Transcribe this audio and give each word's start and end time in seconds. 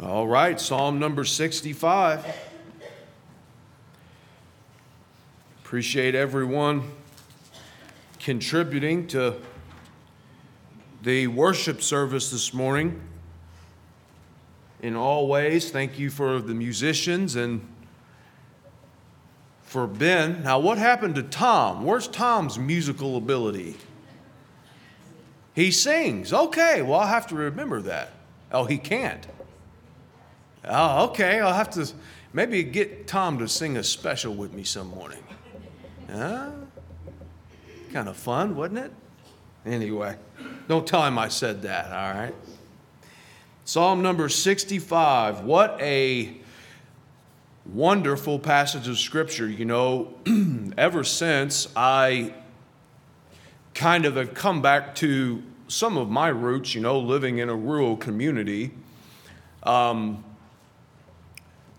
All 0.00 0.26
right, 0.26 0.60
Psalm 0.60 0.98
number 0.98 1.24
65. 1.24 2.26
Appreciate 5.62 6.16
everyone 6.16 6.90
contributing 8.18 9.06
to 9.06 9.36
the 11.02 11.28
worship 11.28 11.80
service 11.80 12.32
this 12.32 12.52
morning. 12.52 13.00
In 14.82 14.96
all 14.96 15.28
ways, 15.28 15.70
thank 15.70 15.96
you 15.96 16.10
for 16.10 16.40
the 16.40 16.54
musicians 16.54 17.36
and 17.36 17.64
for 19.62 19.86
Ben. 19.86 20.42
Now, 20.42 20.58
what 20.58 20.76
happened 20.76 21.14
to 21.14 21.22
Tom? 21.22 21.84
Where's 21.84 22.08
Tom's 22.08 22.58
musical 22.58 23.16
ability? 23.16 23.76
He 25.54 25.70
sings. 25.70 26.32
Okay, 26.32 26.82
well, 26.82 26.98
I'll 26.98 27.06
have 27.06 27.28
to 27.28 27.36
remember 27.36 27.80
that. 27.82 28.10
Oh, 28.50 28.64
he 28.64 28.76
can't. 28.76 29.24
Oh, 30.66 31.06
okay. 31.06 31.40
I'll 31.40 31.52
have 31.52 31.70
to 31.70 31.90
maybe 32.32 32.62
get 32.62 33.06
Tom 33.06 33.38
to 33.38 33.48
sing 33.48 33.76
a 33.76 33.84
special 33.84 34.34
with 34.34 34.52
me 34.52 34.64
some 34.64 34.88
morning. 34.88 35.22
Huh? 36.10 36.50
Kind 37.92 38.08
of 38.08 38.16
fun, 38.16 38.56
wasn't 38.56 38.78
it? 38.78 38.92
Anyway, 39.66 40.16
don't 40.68 40.86
tell 40.86 41.04
him 41.04 41.18
I 41.18 41.28
said 41.28 41.62
that, 41.62 41.86
all 41.86 42.20
right? 42.20 42.34
Psalm 43.64 44.02
number 44.02 44.28
65. 44.28 45.40
What 45.40 45.80
a 45.80 46.36
wonderful 47.66 48.38
passage 48.38 48.88
of 48.88 48.98
Scripture. 48.98 49.48
You 49.48 49.64
know, 49.64 50.14
ever 50.76 51.02
since 51.02 51.68
I 51.74 52.34
kind 53.74 54.04
of 54.04 54.16
have 54.16 54.34
come 54.34 54.60
back 54.60 54.94
to 54.96 55.42
some 55.68 55.96
of 55.96 56.10
my 56.10 56.28
roots, 56.28 56.74
you 56.74 56.80
know, 56.80 56.98
living 56.98 57.38
in 57.38 57.48
a 57.48 57.56
rural 57.56 57.96
community. 57.96 58.70
Um, 59.62 60.24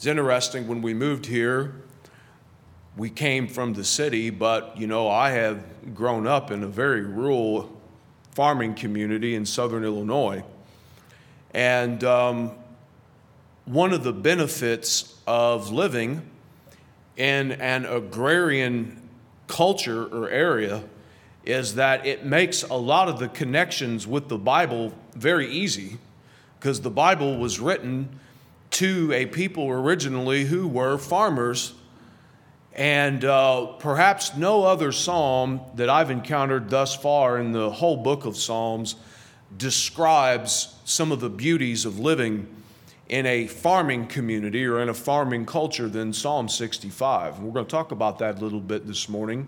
it's 0.05 0.11
interesting 0.11 0.67
when 0.67 0.83
we 0.83 0.93
moved 0.93 1.25
here, 1.25 1.73
we 2.95 3.09
came 3.09 3.47
from 3.47 3.73
the 3.73 3.83
city, 3.83 4.29
but 4.29 4.77
you 4.77 4.85
know, 4.85 5.09
I 5.09 5.31
have 5.31 5.95
grown 5.95 6.27
up 6.27 6.51
in 6.51 6.61
a 6.61 6.67
very 6.67 7.01
rural 7.01 7.75
farming 8.29 8.75
community 8.75 9.33
in 9.33 9.47
southern 9.47 9.83
Illinois. 9.83 10.43
And 11.55 12.03
um, 12.03 12.51
one 13.65 13.93
of 13.93 14.03
the 14.03 14.13
benefits 14.13 15.19
of 15.25 15.71
living 15.71 16.21
in 17.17 17.53
an 17.53 17.85
agrarian 17.87 19.09
culture 19.47 20.05
or 20.05 20.29
area 20.29 20.83
is 21.45 21.73
that 21.73 22.05
it 22.05 22.23
makes 22.23 22.61
a 22.61 22.75
lot 22.75 23.09
of 23.09 23.17
the 23.17 23.27
connections 23.27 24.05
with 24.05 24.29
the 24.29 24.37
Bible 24.37 24.93
very 25.15 25.49
easy 25.49 25.97
because 26.59 26.81
the 26.81 26.91
Bible 26.91 27.39
was 27.39 27.59
written 27.59 28.19
to 28.75 29.09
a 29.13 29.25
people 29.25 29.69
originally 29.69 30.43
who 30.43 30.67
were 30.67 30.97
farmers. 30.97 31.73
And 32.73 33.23
uh, 33.23 33.67
perhaps 33.79 34.35
no 34.35 34.65
other 34.65 34.91
psalm 34.91 35.61
that 35.75 35.89
I've 35.89 36.11
encountered 36.11 36.69
thus 36.69 36.93
far 36.93 37.37
in 37.37 37.53
the 37.53 37.69
whole 37.69 37.95
book 37.95 38.25
of 38.25 38.35
Psalms 38.35 38.95
describes 39.55 40.75
some 40.83 41.13
of 41.13 41.21
the 41.21 41.29
beauties 41.29 41.85
of 41.85 41.99
living 41.99 42.53
in 43.07 43.25
a 43.25 43.47
farming 43.47 44.07
community 44.07 44.65
or 44.65 44.81
in 44.81 44.89
a 44.89 44.93
farming 44.93 45.45
culture 45.45 45.87
than 45.87 46.11
Psalm 46.11 46.49
65. 46.49 47.37
And 47.37 47.45
We're 47.45 47.53
going 47.53 47.65
to 47.65 47.71
talk 47.71 47.93
about 47.93 48.19
that 48.19 48.39
a 48.39 48.41
little 48.41 48.59
bit 48.59 48.85
this 48.85 49.07
morning. 49.07 49.47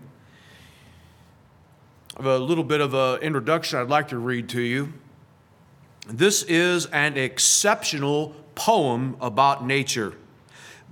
Have 2.16 2.24
a 2.24 2.38
little 2.38 2.64
bit 2.64 2.80
of 2.80 2.94
an 2.94 3.20
introduction 3.20 3.78
I'd 3.78 3.90
like 3.90 4.08
to 4.08 4.18
read 4.18 4.48
to 4.50 4.62
you. 4.62 4.94
This 6.06 6.44
is 6.44 6.86
an 6.86 7.18
exceptional 7.18 8.34
poem 8.58 9.16
about 9.20 9.64
nature. 9.64 10.12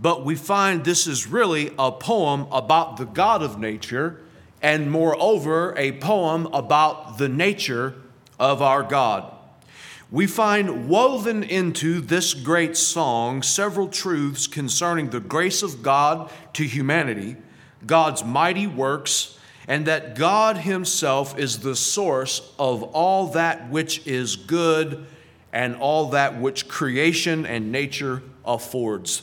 But 0.00 0.24
we 0.24 0.36
find 0.36 0.84
this 0.84 1.06
is 1.06 1.26
really 1.26 1.72
a 1.78 1.90
poem 1.90 2.46
about 2.52 2.96
the 2.96 3.04
God 3.04 3.42
of 3.42 3.58
nature, 3.58 4.20
and 4.62 4.90
moreover, 4.90 5.74
a 5.76 5.92
poem 5.92 6.46
about 6.46 7.18
the 7.18 7.28
nature 7.28 7.94
of 8.38 8.62
our 8.62 8.82
God. 8.82 9.32
We 10.10 10.28
find 10.28 10.88
woven 10.88 11.42
into 11.42 12.00
this 12.00 12.32
great 12.32 12.76
song 12.76 13.42
several 13.42 13.88
truths 13.88 14.46
concerning 14.46 15.10
the 15.10 15.20
grace 15.20 15.62
of 15.62 15.82
God 15.82 16.30
to 16.52 16.64
humanity, 16.64 17.36
God's 17.84 18.24
mighty 18.24 18.68
works, 18.68 19.36
and 19.66 19.84
that 19.86 20.14
God 20.14 20.58
Himself 20.58 21.36
is 21.36 21.58
the 21.58 21.74
source 21.74 22.52
of 22.58 22.84
all 22.84 23.28
that 23.32 23.68
which 23.68 24.06
is 24.06 24.36
good 24.36 25.06
and 25.56 25.74
all 25.74 26.10
that 26.10 26.38
which 26.38 26.68
creation 26.68 27.46
and 27.46 27.72
nature 27.72 28.22
affords. 28.44 29.22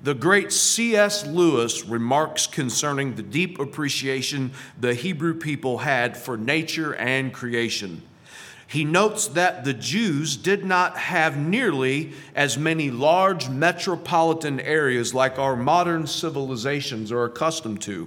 The 0.00 0.14
great 0.14 0.52
C.S. 0.52 1.26
Lewis 1.26 1.84
remarks 1.84 2.46
concerning 2.46 3.16
the 3.16 3.24
deep 3.24 3.58
appreciation 3.58 4.52
the 4.78 4.94
Hebrew 4.94 5.34
people 5.34 5.78
had 5.78 6.16
for 6.16 6.36
nature 6.36 6.94
and 6.94 7.32
creation. 7.32 8.02
He 8.68 8.84
notes 8.84 9.26
that 9.26 9.64
the 9.64 9.74
Jews 9.74 10.36
did 10.36 10.64
not 10.64 10.96
have 10.96 11.36
nearly 11.36 12.12
as 12.36 12.56
many 12.56 12.92
large 12.92 13.48
metropolitan 13.48 14.60
areas 14.60 15.12
like 15.12 15.40
our 15.40 15.56
modern 15.56 16.06
civilizations 16.06 17.10
are 17.10 17.24
accustomed 17.24 17.82
to. 17.82 18.06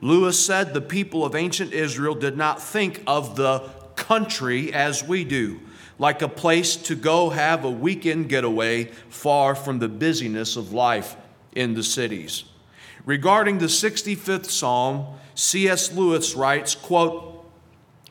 Lewis 0.00 0.44
said 0.44 0.74
the 0.74 0.80
people 0.80 1.24
of 1.24 1.36
ancient 1.36 1.72
Israel 1.72 2.16
did 2.16 2.36
not 2.36 2.60
think 2.60 3.04
of 3.06 3.36
the 3.36 3.60
country 3.94 4.72
as 4.72 5.04
we 5.04 5.22
do 5.22 5.60
like 6.02 6.20
a 6.20 6.28
place 6.28 6.74
to 6.74 6.96
go 6.96 7.30
have 7.30 7.64
a 7.64 7.70
weekend 7.70 8.28
getaway 8.28 8.82
far 9.08 9.54
from 9.54 9.78
the 9.78 9.88
busyness 9.88 10.56
of 10.56 10.72
life 10.72 11.14
in 11.54 11.74
the 11.74 11.82
cities. 11.84 12.42
Regarding 13.06 13.58
the 13.58 13.66
65th 13.66 14.46
Psalm, 14.46 15.06
C.S. 15.36 15.92
Lewis 15.92 16.34
writes, 16.34 16.74
quote, 16.74 17.44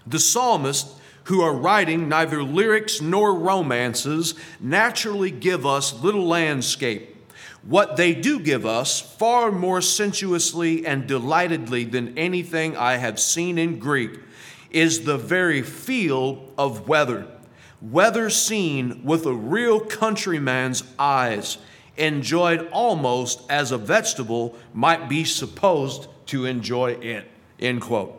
The 0.07 0.19
psalmists 0.19 1.01
who 1.25 1.41
are 1.41 1.53
writing 1.53 2.07
neither 2.07 2.41
lyrics 2.41 3.01
nor 3.01 3.35
romances 3.35 4.35
naturally 4.61 5.29
give 5.29 5.65
us 5.65 6.01
little 6.01 6.25
landscape. 6.25 7.13
What 7.61 7.97
they 7.97 8.13
do 8.13 8.39
give 8.39 8.65
us, 8.65 9.01
far 9.01 9.51
more 9.51 9.81
sensuously 9.81 10.85
and 10.85 11.07
delightedly 11.07 11.83
than 11.83 12.17
anything 12.17 12.77
I 12.77 12.95
have 12.95 13.19
seen 13.19 13.57
in 13.57 13.79
Greek, 13.79 14.17
is 14.69 15.03
the 15.03 15.17
very 15.17 15.61
feel 15.61 16.53
of 16.57 16.87
weather 16.87 17.27
whether 17.81 18.29
seen 18.29 19.03
with 19.03 19.25
a 19.25 19.33
real 19.33 19.79
countryman's 19.79 20.83
eyes, 20.97 21.57
enjoyed 21.97 22.67
almost 22.71 23.41
as 23.49 23.71
a 23.71 23.77
vegetable 23.77 24.55
might 24.73 25.09
be 25.09 25.23
supposed 25.23 26.07
to 26.27 26.45
enjoy 26.45 26.91
it. 26.91 27.27
End 27.59 27.81
quote. 27.81 28.17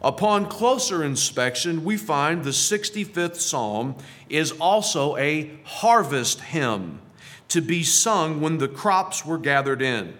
Upon 0.00 0.46
closer 0.46 1.02
inspection, 1.02 1.84
we 1.84 1.96
find 1.96 2.44
the 2.44 2.50
65th 2.50 3.36
Psalm 3.36 3.96
is 4.28 4.52
also 4.52 5.16
a 5.16 5.50
harvest 5.64 6.40
hymn 6.40 7.00
to 7.48 7.60
be 7.60 7.82
sung 7.82 8.40
when 8.40 8.58
the 8.58 8.68
crops 8.68 9.26
were 9.26 9.38
gathered 9.38 9.82
in. 9.82 10.16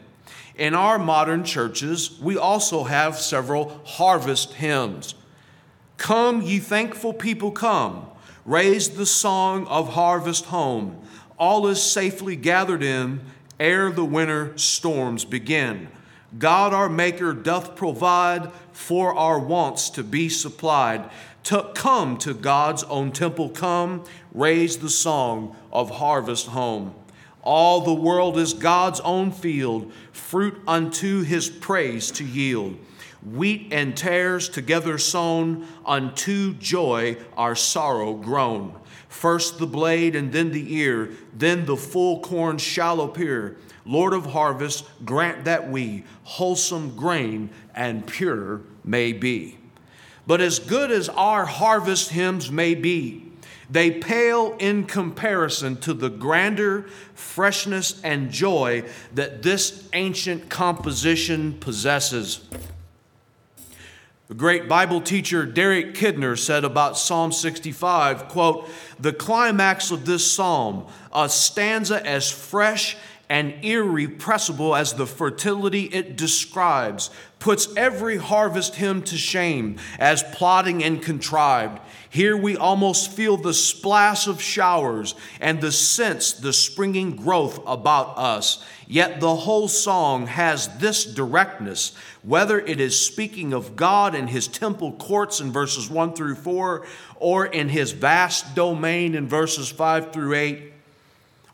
In 0.56 0.74
our 0.74 0.98
modern 0.98 1.44
churches, 1.44 2.18
we 2.20 2.36
also 2.36 2.84
have 2.84 3.16
several 3.18 3.80
harvest 3.84 4.54
hymns. 4.54 5.14
Come, 5.96 6.42
ye 6.42 6.58
thankful 6.58 7.12
people, 7.12 7.52
come. 7.52 8.06
Raise 8.48 8.88
the 8.88 9.04
song 9.04 9.66
of 9.66 9.92
harvest 9.92 10.46
home. 10.46 11.02
All 11.38 11.66
is 11.66 11.82
safely 11.82 12.34
gathered 12.34 12.82
in 12.82 13.20
ere 13.60 13.90
the 13.90 14.06
winter 14.06 14.56
storms 14.56 15.26
begin. 15.26 15.88
God 16.38 16.72
our 16.72 16.88
Maker 16.88 17.34
doth 17.34 17.76
provide 17.76 18.50
for 18.72 19.14
our 19.14 19.38
wants 19.38 19.90
to 19.90 20.02
be 20.02 20.30
supplied. 20.30 21.10
To 21.44 21.70
come 21.74 22.16
to 22.20 22.32
God's 22.32 22.84
own 22.84 23.12
temple, 23.12 23.50
come, 23.50 24.04
raise 24.32 24.78
the 24.78 24.88
song 24.88 25.54
of 25.70 25.90
harvest 25.90 26.46
home. 26.46 26.94
All 27.42 27.82
the 27.82 27.92
world 27.92 28.38
is 28.38 28.54
God's 28.54 29.00
own 29.00 29.30
field, 29.30 29.92
fruit 30.10 30.58
unto 30.66 31.20
his 31.22 31.50
praise 31.50 32.10
to 32.12 32.24
yield 32.24 32.78
wheat 33.22 33.68
and 33.72 33.96
tares 33.96 34.48
together 34.48 34.98
sown, 34.98 35.66
unto 35.84 36.54
joy 36.54 37.16
our 37.36 37.54
sorrow 37.54 38.14
grown. 38.14 38.74
First 39.08 39.58
the 39.58 39.66
blade 39.66 40.14
and 40.14 40.32
then 40.32 40.52
the 40.52 40.74
ear, 40.76 41.10
then 41.34 41.64
the 41.64 41.76
full 41.76 42.20
corn 42.20 42.58
shall 42.58 43.00
appear. 43.00 43.56
Lord 43.84 44.12
of 44.12 44.26
harvest, 44.26 44.84
grant 45.04 45.46
that 45.46 45.70
we 45.70 46.04
wholesome 46.24 46.94
grain 46.94 47.50
and 47.74 48.06
pure 48.06 48.60
may 48.84 49.12
be. 49.12 49.58
But 50.26 50.42
as 50.42 50.58
good 50.58 50.90
as 50.90 51.08
our 51.08 51.46
harvest 51.46 52.10
hymns 52.10 52.50
may 52.50 52.74
be, 52.74 53.24
they 53.70 53.90
pale 53.90 54.56
in 54.58 54.84
comparison 54.84 55.76
to 55.78 55.94
the 55.94 56.10
grandeur, 56.10 56.86
freshness, 57.14 58.00
and 58.02 58.30
joy 58.30 58.84
that 59.14 59.42
this 59.42 59.88
ancient 59.92 60.48
composition 60.48 61.54
possesses. 61.54 62.46
The 64.28 64.34
great 64.34 64.68
Bible 64.68 65.00
teacher 65.00 65.46
Derek 65.46 65.94
Kidner 65.94 66.38
said 66.38 66.62
about 66.62 66.98
Psalm 66.98 67.32
65, 67.32 68.28
quote, 68.28 68.68
"The 69.00 69.14
climax 69.14 69.90
of 69.90 70.04
this 70.04 70.30
psalm, 70.30 70.84
a 71.14 71.30
stanza 71.30 72.06
as 72.06 72.30
fresh 72.30 72.98
and 73.30 73.54
irrepressible 73.62 74.76
as 74.76 74.92
the 74.92 75.06
fertility 75.06 75.84
it 75.84 76.14
describes, 76.14 77.08
puts 77.38 77.68
every 77.74 78.18
harvest 78.18 78.74
hymn 78.74 79.00
to 79.04 79.16
shame 79.16 79.76
as 79.98 80.22
plotting 80.32 80.84
and 80.84 81.00
contrived. 81.00 81.78
Here 82.10 82.36
we 82.36 82.56
almost 82.56 83.12
feel 83.12 83.36
the 83.36 83.52
splash 83.52 84.26
of 84.26 84.40
showers 84.40 85.14
and 85.40 85.60
the 85.60 85.72
sense 85.72 86.32
the 86.32 86.52
springing 86.52 87.16
growth 87.16 87.60
about 87.66 88.16
us. 88.16 88.64
Yet 88.86 89.20
the 89.20 89.34
whole 89.34 89.68
song 89.68 90.26
has 90.26 90.68
this 90.78 91.04
directness, 91.04 91.92
whether 92.22 92.58
it 92.58 92.80
is 92.80 92.98
speaking 92.98 93.52
of 93.52 93.76
God 93.76 94.14
and 94.14 94.30
his 94.30 94.48
temple 94.48 94.92
courts 94.92 95.40
in 95.40 95.52
verses 95.52 95.90
1 95.90 96.14
through 96.14 96.36
4, 96.36 96.86
or 97.16 97.46
in 97.46 97.68
his 97.68 97.92
vast 97.92 98.54
domain 98.54 99.14
in 99.14 99.28
verses 99.28 99.68
5 99.68 100.12
through 100.12 100.34
8 100.34 100.72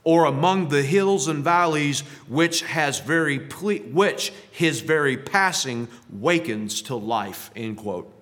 or 0.04 0.26
among 0.26 0.68
the 0.68 0.82
hills 0.82 1.28
and 1.28 1.42
valleys 1.42 2.00
which 2.28 2.60
has 2.60 3.00
very 3.00 3.38
ple- 3.38 3.78
which 3.78 4.32
his 4.50 4.80
very 4.80 5.16
passing 5.16 5.88
wakens 6.10 6.82
to 6.82 6.94
life 6.94 7.50
end 7.56 7.78
quote 7.78 8.13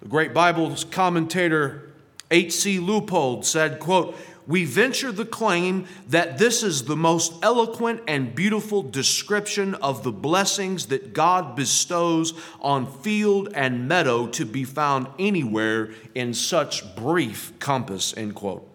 the 0.00 0.08
great 0.08 0.34
bible 0.34 0.74
commentator 0.90 1.90
h.c 2.30 2.78
leupold 2.78 3.44
said 3.44 3.78
quote 3.78 4.16
we 4.50 4.64
venture 4.64 5.12
the 5.12 5.24
claim 5.24 5.86
that 6.08 6.38
this 6.38 6.64
is 6.64 6.84
the 6.84 6.96
most 6.96 7.34
eloquent 7.40 8.02
and 8.08 8.34
beautiful 8.34 8.82
description 8.82 9.76
of 9.76 10.02
the 10.02 10.10
blessings 10.10 10.86
that 10.86 11.12
God 11.12 11.54
bestows 11.54 12.34
on 12.60 12.84
field 12.84 13.50
and 13.54 13.86
meadow 13.86 14.26
to 14.26 14.44
be 14.44 14.64
found 14.64 15.06
anywhere 15.20 15.90
in 16.16 16.34
such 16.34 16.96
brief 16.96 17.56
compass, 17.60 18.12
end 18.16 18.34
quote. 18.34 18.68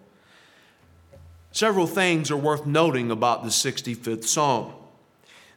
Several 1.52 1.88
things 1.88 2.32
are 2.32 2.38
worth 2.38 2.66
noting 2.66 3.12
about 3.12 3.44
the 3.44 3.50
65th 3.50 4.24
Psalm. 4.24 4.72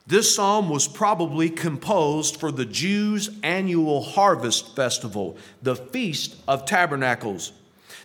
This 0.08 0.34
psalm 0.34 0.70
was 0.70 0.88
probably 0.88 1.50
composed 1.50 2.40
for 2.40 2.50
the 2.50 2.64
Jews' 2.64 3.28
annual 3.42 4.00
harvest 4.00 4.74
festival, 4.74 5.36
the 5.62 5.76
Feast 5.76 6.34
of 6.48 6.64
Tabernacles. 6.64 7.52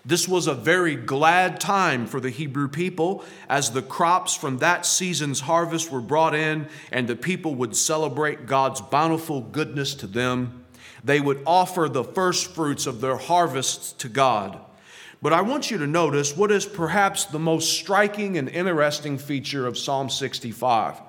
This 0.04 0.28
was 0.28 0.48
a 0.48 0.54
very 0.54 0.98
glad 0.98 1.62
time 1.62 2.06
for 2.06 2.20
the 2.20 2.30
Hebrew 2.30 2.68
people 2.68 3.24
as 3.48 3.72
the 3.72 3.82
crops 3.82 4.36
from 4.36 4.58
that 4.58 4.86
season's 4.86 5.40
harvest 5.40 5.94
were 5.94 6.02
brought 6.02 6.36
in 6.36 6.68
and 6.92 7.08
the 7.08 7.16
people 7.16 7.56
would 7.56 7.74
celebrate 7.74 8.48
God's 8.48 8.82
bountiful 8.82 9.40
goodness 9.40 9.96
to 9.96 10.08
them. 10.08 10.66
They 11.06 11.22
would 11.22 11.42
offer 11.48 11.88
the 11.88 12.04
first 12.04 12.54
fruits 12.54 12.86
of 12.86 13.00
their 13.00 13.16
harvests 13.16 13.94
to 13.94 14.10
God. 14.10 14.60
But 15.22 15.32
I 15.32 15.40
want 15.40 15.72
you 15.72 15.78
to 15.78 15.88
notice 15.88 16.36
what 16.36 16.52
is 16.52 16.66
perhaps 16.66 17.24
the 17.24 17.40
most 17.40 17.72
striking 17.72 18.38
and 18.38 18.50
interesting 18.50 19.18
feature 19.18 19.66
of 19.66 19.78
Psalm 19.78 20.10
65. 20.10 21.00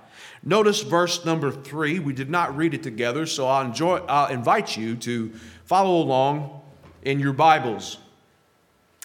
Notice 0.45 0.83
verse 0.83 1.25
number 1.25 1.51
three. 1.51 1.99
We 1.99 2.13
did 2.13 2.29
not 2.29 2.55
read 2.55 2.75
it 2.75 2.83
together, 2.83 3.25
so 3.25 3.47
I'll, 3.47 3.65
enjoy, 3.65 3.99
I'll 4.09 4.29
invite 4.29 4.77
you 4.77 4.95
to 4.97 5.33
follow 5.65 6.03
along 6.03 6.61
in 7.03 7.19
your 7.19 7.33
Bibles. 7.33 7.99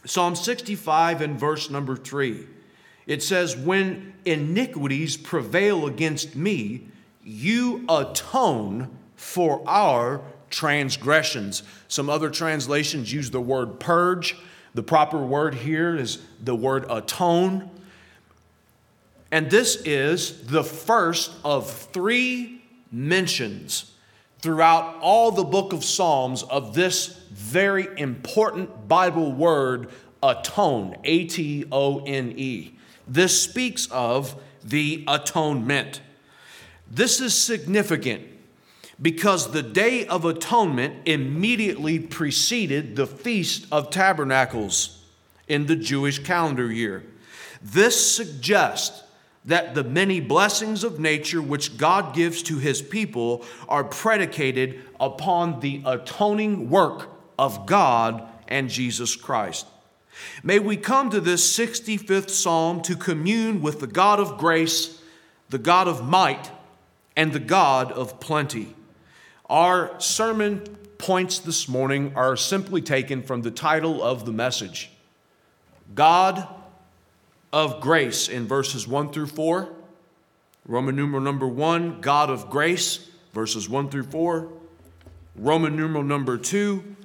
Psalm 0.06 0.36
65 0.36 1.22
and 1.22 1.40
verse 1.40 1.70
number 1.70 1.96
three. 1.96 2.46
It 3.08 3.24
says, 3.24 3.56
When 3.56 4.14
iniquities 4.26 5.16
prevail 5.16 5.88
against 5.88 6.36
me, 6.36 6.90
you 7.24 7.86
atone 7.88 8.98
for 9.16 9.62
our 9.68 10.22
transgressions. 10.50 11.64
Some 11.88 12.10
other 12.10 12.30
translations 12.30 13.14
use 13.14 13.32
the 13.32 13.42
word 13.42 13.80
purge. 13.80 14.36
The 14.74 14.84
proper 14.84 15.18
word 15.18 15.56
here 15.56 15.96
is 15.96 16.22
the 16.44 16.56
word 16.56 16.86
atone. 16.90 17.70
And 19.32 19.50
this 19.52 19.76
is 19.86 20.48
the 20.48 20.64
first 20.64 21.32
of 21.44 21.72
three 21.72 22.64
mentions 22.92 23.94
throughout 24.40 24.98
all 25.02 25.32
the 25.32 25.44
book 25.44 25.74
of 25.74 25.84
Psalms 25.84 26.44
of 26.44 26.74
this 26.74 27.08
very 27.32 27.88
important 27.98 28.88
Bible 28.88 29.32
word, 29.32 29.90
atone, 30.24 30.96
A 31.04 31.26
T 31.26 31.66
O 31.72 32.04
N 32.06 32.34
E. 32.38 32.72
This 33.08 33.42
speaks 33.42 33.88
of 33.92 34.36
the 34.64 35.04
atonement. 35.08 36.02
This 36.90 37.20
is 37.20 37.34
significant 37.36 38.24
because 39.02 39.52
the 39.52 39.64
Day 39.64 40.06
of 40.08 40.26
Atonement 40.26 41.08
immediately 41.08 42.00
preceded 42.00 42.96
the 42.96 43.08
Feast 43.08 43.66
of 43.72 43.90
Tabernacles 43.90 45.06
in 45.48 45.68
the 45.68 45.76
Jewish 45.76 46.20
calendar 46.20 46.72
year. 46.72 47.04
This 47.62 48.16
suggests 48.16 49.04
that 49.46 49.74
the 49.74 49.84
many 49.84 50.20
blessings 50.20 50.84
of 50.84 51.00
nature 51.00 51.42
which 51.42 51.78
God 51.78 52.14
gives 52.14 52.44
to 52.44 52.58
his 52.58 52.82
people 52.82 53.46
are 53.68 53.84
predicated 53.84 54.82
upon 55.00 55.60
the 55.60 55.82
atoning 55.86 56.70
work 56.70 57.10
of 57.38 57.66
God 57.66 58.28
and 58.48 58.70
Jesus 58.70 59.16
Christ. 59.16 59.66
May 60.44 60.60
we 60.60 60.76
come 60.76 61.10
to 61.12 61.22
this 61.22 61.58
65th 61.58 62.30
Psalm 62.30 62.82
to 62.82 62.96
commune 62.96 63.62
with 63.62 63.80
the 63.80 63.88
God 63.88 64.20
of 64.20 64.38
grace, 64.38 65.02
the 65.50 65.58
God 65.58 65.88
of 65.88 66.06
might, 66.06 66.52
and 67.16 67.32
the 67.32 67.40
God 67.40 67.92
of 67.92 68.20
plenty. 68.20 68.76
Our 69.50 70.00
sermon 70.00 70.64
points 70.98 71.40
this 71.40 71.70
morning 71.70 72.12
are 72.16 72.36
simply 72.36 72.82
taken 72.82 73.24
from 73.24 73.42
the 73.42 73.52
title 73.52 74.04
of 74.04 74.26
the 74.26 74.34
message 74.34 74.92
God 75.96 76.48
of 77.52 77.82
Grace 77.82 78.28
in 78.28 78.48
verses 78.48 78.88
1 78.88 79.12
through 79.12 79.28
4. 79.28 79.70
Roman 80.68 80.96
numeral 80.96 81.22
number 81.22 81.48
1, 81.48 82.02
God 82.02 82.30
of 82.30 82.50
Grace, 82.50 83.10
verses 83.34 83.68
1 83.68 83.90
through 83.90 84.04
4. 84.04 84.50
Roman 85.36 85.76
numeral 85.76 86.04
number 86.04 86.38
2, 86.38 86.96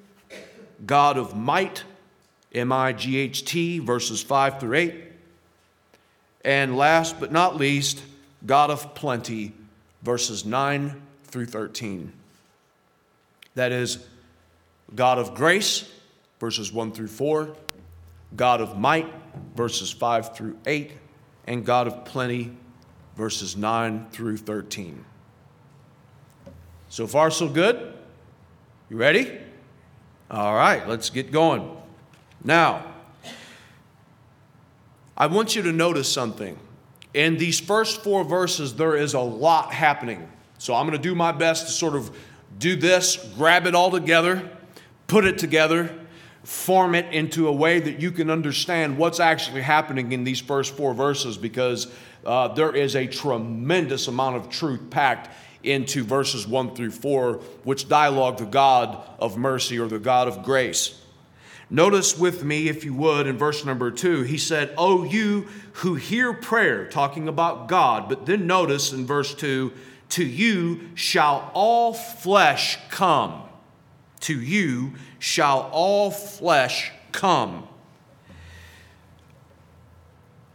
God 0.84 1.16
of 1.16 1.36
Might, 1.36 1.84
M 2.52 2.72
I 2.72 2.92
G 2.92 3.18
H 3.18 3.44
T, 3.44 3.78
verses 3.78 4.22
5 4.22 4.60
through 4.60 4.76
8. 4.76 4.94
And 6.44 6.76
last 6.76 7.18
but 7.18 7.32
not 7.32 7.56
least, 7.56 8.02
God 8.44 8.70
of 8.70 8.94
Plenty, 8.94 9.52
verses 10.02 10.44
9 10.44 11.00
through 11.24 11.46
13. 11.46 12.12
That 13.54 13.72
is, 13.72 14.04
God 14.94 15.18
of 15.18 15.34
grace, 15.34 15.90
verses 16.38 16.72
1 16.72 16.92
through 16.92 17.08
4, 17.08 17.56
God 18.36 18.60
of 18.60 18.78
might, 18.78 19.10
verses 19.54 19.90
5 19.90 20.36
through 20.36 20.56
8, 20.66 20.92
and 21.46 21.64
God 21.64 21.86
of 21.86 22.04
plenty, 22.04 22.56
verses 23.16 23.56
9 23.56 24.08
through 24.10 24.38
13. 24.38 25.04
So 26.88 27.06
far, 27.06 27.30
so 27.30 27.48
good? 27.48 27.94
You 28.88 28.96
ready? 28.96 29.38
All 30.30 30.54
right, 30.54 30.86
let's 30.88 31.10
get 31.10 31.32
going. 31.32 31.76
Now, 32.42 32.84
I 35.16 35.26
want 35.26 35.54
you 35.54 35.62
to 35.62 35.72
notice 35.72 36.12
something. 36.12 36.58
In 37.12 37.36
these 37.36 37.60
first 37.60 38.02
four 38.02 38.24
verses, 38.24 38.74
there 38.74 38.96
is 38.96 39.14
a 39.14 39.20
lot 39.20 39.72
happening. 39.72 40.28
So 40.58 40.74
I'm 40.74 40.86
going 40.86 41.00
to 41.00 41.02
do 41.02 41.14
my 41.14 41.30
best 41.32 41.66
to 41.66 41.72
sort 41.72 41.94
of 41.94 42.16
do 42.58 42.76
this, 42.76 43.16
grab 43.36 43.66
it 43.66 43.74
all 43.74 43.90
together, 43.90 44.50
put 45.06 45.24
it 45.24 45.38
together, 45.38 45.94
form 46.44 46.94
it 46.94 47.12
into 47.12 47.48
a 47.48 47.52
way 47.52 47.80
that 47.80 48.00
you 48.00 48.12
can 48.12 48.30
understand 48.30 48.96
what's 48.98 49.18
actually 49.18 49.62
happening 49.62 50.12
in 50.12 50.24
these 50.24 50.40
first 50.40 50.76
four 50.76 50.94
verses 50.94 51.36
because 51.36 51.90
uh, 52.24 52.48
there 52.48 52.74
is 52.74 52.94
a 52.94 53.06
tremendous 53.06 54.08
amount 54.08 54.36
of 54.36 54.50
truth 54.50 54.90
packed 54.90 55.30
into 55.62 56.04
verses 56.04 56.46
1 56.46 56.74
through 56.76 56.90
4, 56.90 57.34
which 57.64 57.88
dialogue 57.88 58.36
the 58.36 58.44
God 58.44 59.02
of 59.18 59.38
mercy 59.38 59.78
or 59.78 59.88
the 59.88 59.98
God 59.98 60.28
of 60.28 60.42
grace. 60.42 61.00
Notice 61.70 62.18
with 62.18 62.44
me, 62.44 62.68
if 62.68 62.84
you 62.84 62.92
would, 62.94 63.26
in 63.26 63.38
verse 63.38 63.64
number 63.64 63.90
2, 63.90 64.22
he 64.22 64.36
said, 64.36 64.74
Oh, 64.76 65.04
you 65.04 65.48
who 65.72 65.94
hear 65.94 66.34
prayer, 66.34 66.86
talking 66.86 67.26
about 67.26 67.68
God. 67.68 68.08
But 68.08 68.26
then 68.26 68.46
notice 68.46 68.92
in 68.92 69.06
verse 69.06 69.34
2, 69.34 69.72
to 70.10 70.24
you 70.24 70.90
shall 70.94 71.50
all 71.54 71.94
flesh 71.94 72.78
come. 72.90 73.40
To 74.20 74.38
you 74.38 74.92
shall 75.24 75.70
all 75.72 76.10
flesh 76.10 76.92
come. 77.10 77.66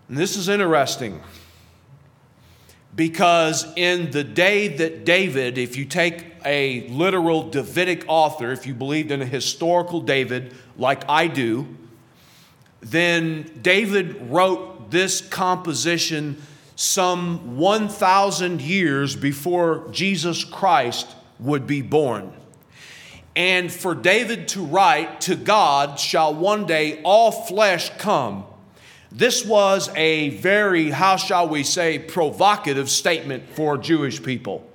And 0.07 0.15
this 0.15 0.37
is 0.37 0.47
interesting 0.47 1.21
because 2.95 3.65
in 3.75 4.11
the 4.11 4.23
day 4.23 4.67
that 4.67 5.05
David, 5.05 5.57
if 5.57 5.75
you 5.75 5.85
take 5.85 6.23
a 6.45 6.87
literal 6.89 7.49
Davidic 7.49 8.05
author, 8.07 8.51
if 8.51 8.67
you 8.67 8.75
believed 8.75 9.09
in 9.09 9.23
a 9.23 9.25
historical 9.25 10.01
David 10.01 10.53
like 10.77 11.03
I 11.09 11.25
do, 11.25 11.67
then 12.79 13.49
David 13.63 14.21
wrote 14.29 14.91
this 14.91 15.19
composition 15.19 16.39
some 16.75 17.57
1,000 17.57 18.61
years 18.61 19.15
before 19.15 19.87
Jesus 19.89 20.43
Christ 20.43 21.15
would 21.39 21.65
be 21.65 21.81
born. 21.81 22.33
And 23.35 23.71
for 23.71 23.95
David 23.95 24.47
to 24.49 24.63
write, 24.63 25.21
To 25.21 25.35
God 25.35 25.99
shall 25.99 26.33
one 26.33 26.65
day 26.65 27.01
all 27.03 27.31
flesh 27.31 27.89
come. 27.97 28.45
This 29.11 29.43
was 29.43 29.89
a 29.95 30.29
very, 30.29 30.91
how 30.91 31.15
shall 31.15 31.47
we 31.47 31.63
say, 31.63 31.99
provocative 31.99 32.89
statement 32.89 33.49
for 33.49 33.77
Jewish 33.77 34.21
people 34.21 34.69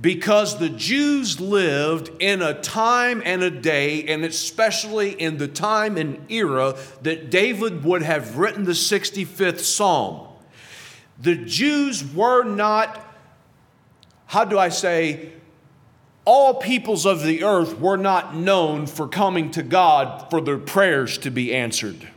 because 0.00 0.58
the 0.58 0.68
Jews 0.68 1.40
lived 1.40 2.10
in 2.20 2.42
a 2.42 2.60
time 2.60 3.22
and 3.24 3.42
a 3.42 3.50
day, 3.50 4.04
and 4.04 4.24
especially 4.24 5.10
in 5.12 5.38
the 5.38 5.48
time 5.48 5.96
and 5.96 6.30
era 6.30 6.76
that 7.02 7.30
David 7.30 7.84
would 7.84 8.02
have 8.02 8.36
written 8.36 8.64
the 8.64 8.72
65th 8.72 9.60
Psalm. 9.60 10.28
The 11.18 11.36
Jews 11.36 12.04
were 12.04 12.44
not, 12.44 13.02
how 14.26 14.44
do 14.44 14.58
I 14.58 14.68
say, 14.68 15.32
all 16.26 16.54
peoples 16.54 17.06
of 17.06 17.22
the 17.22 17.44
earth 17.44 17.78
were 17.78 17.96
not 17.96 18.34
known 18.34 18.86
for 18.86 19.08
coming 19.08 19.50
to 19.52 19.62
God 19.62 20.28
for 20.28 20.40
their 20.40 20.58
prayers 20.58 21.16
to 21.18 21.30
be 21.30 21.54
answered. 21.54 22.08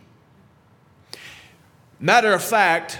Matter 1.99 2.33
of 2.33 2.43
fact, 2.43 2.99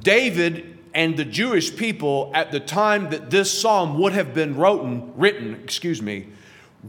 David 0.00 0.78
and 0.94 1.16
the 1.16 1.24
Jewish 1.24 1.76
people 1.76 2.30
at 2.32 2.52
the 2.52 2.60
time 2.60 3.10
that 3.10 3.28
this 3.28 3.60
psalm 3.60 3.98
would 3.98 4.12
have 4.12 4.34
been 4.34 4.56
written, 4.56 5.12
written, 5.16 5.54
excuse 5.62 6.00
me, 6.00 6.28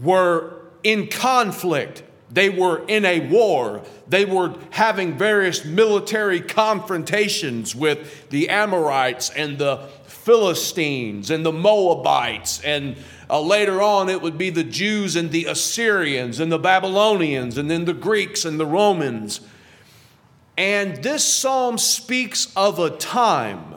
were 0.01 0.61
in 0.83 1.07
conflict. 1.07 2.03
They 2.29 2.49
were 2.49 2.85
in 2.87 3.05
a 3.05 3.21
war. 3.27 3.81
They 4.07 4.25
were 4.25 4.55
having 4.69 5.17
various 5.17 5.65
military 5.65 6.41
confrontations 6.41 7.75
with 7.75 8.29
the 8.29 8.49
Amorites 8.49 9.29
and 9.31 9.57
the 9.57 9.87
Philistines 10.05 11.31
and 11.31 11.45
the 11.45 11.53
Moabites. 11.53 12.61
And 12.61 12.97
uh, 13.29 13.41
later 13.41 13.81
on, 13.81 14.09
it 14.09 14.21
would 14.21 14.37
be 14.37 14.49
the 14.49 14.63
Jews 14.63 15.15
and 15.15 15.31
the 15.31 15.45
Assyrians 15.45 16.39
and 16.39 16.51
the 16.51 16.59
Babylonians 16.59 17.57
and 17.57 17.69
then 17.69 17.85
the 17.85 17.93
Greeks 17.93 18.45
and 18.45 18.59
the 18.59 18.65
Romans. 18.65 19.41
And 20.57 21.03
this 21.03 21.23
psalm 21.25 21.77
speaks 21.77 22.51
of 22.55 22.79
a 22.79 22.89
time 22.89 23.75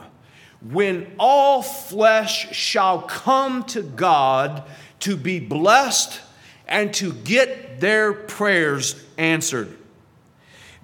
when 0.60 1.12
all 1.18 1.62
flesh 1.62 2.54
shall 2.54 3.02
come 3.02 3.64
to 3.64 3.82
God 3.82 4.62
to 5.00 5.16
be 5.16 5.40
blessed 5.40 6.20
and 6.68 6.92
to 6.94 7.12
get 7.12 7.80
their 7.80 8.12
prayers 8.12 9.02
answered. 9.18 9.76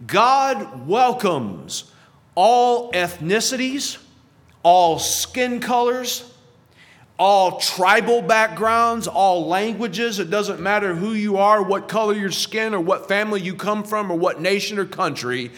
God 0.06 0.86
welcomes 0.86 1.92
all 2.34 2.92
ethnicities, 2.92 3.98
all 4.62 4.98
skin 4.98 5.60
colors, 5.60 6.30
all 7.18 7.58
tribal 7.58 8.20
backgrounds, 8.20 9.08
all 9.08 9.46
languages. 9.46 10.18
It 10.18 10.30
doesn't 10.30 10.60
matter 10.60 10.94
who 10.94 11.12
you 11.12 11.38
are, 11.38 11.62
what 11.62 11.88
color 11.88 12.14
your 12.14 12.30
skin, 12.30 12.74
or 12.74 12.80
what 12.80 13.08
family 13.08 13.40
you 13.40 13.54
come 13.54 13.84
from, 13.84 14.10
or 14.10 14.18
what 14.18 14.40
nation 14.40 14.78
or 14.78 14.84
country. 14.84 15.50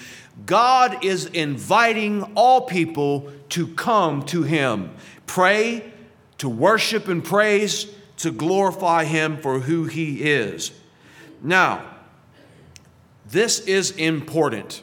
God 0.46 1.04
is 1.04 1.26
inviting 1.26 2.22
all 2.34 2.62
people 2.62 3.32
to 3.50 3.66
come 3.68 4.22
to 4.26 4.42
Him, 4.42 4.94
pray, 5.26 5.92
to 6.38 6.48
worship 6.48 7.08
and 7.08 7.24
praise, 7.24 7.86
to 8.18 8.30
glorify 8.30 9.04
Him 9.04 9.38
for 9.38 9.60
who 9.60 9.84
He 9.84 10.22
is. 10.22 10.70
Now, 11.42 11.82
this 13.26 13.58
is 13.60 13.90
important 13.92 14.82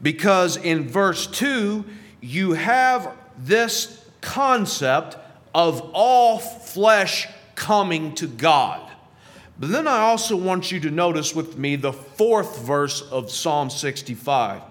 because 0.00 0.56
in 0.56 0.88
verse 0.88 1.26
2, 1.26 1.84
you 2.20 2.52
have 2.52 3.16
this 3.38 4.04
concept 4.20 5.16
of 5.54 5.90
all 5.92 6.38
flesh 6.38 7.28
coming 7.54 8.14
to 8.16 8.26
God. 8.26 8.90
But 9.58 9.70
then 9.70 9.86
I 9.86 10.00
also 10.00 10.36
want 10.36 10.72
you 10.72 10.80
to 10.80 10.90
notice 10.90 11.34
with 11.34 11.58
me 11.58 11.76
the 11.76 11.92
fourth 11.92 12.60
verse 12.60 13.02
of 13.02 13.30
Psalm 13.30 13.68
65. 13.68 14.62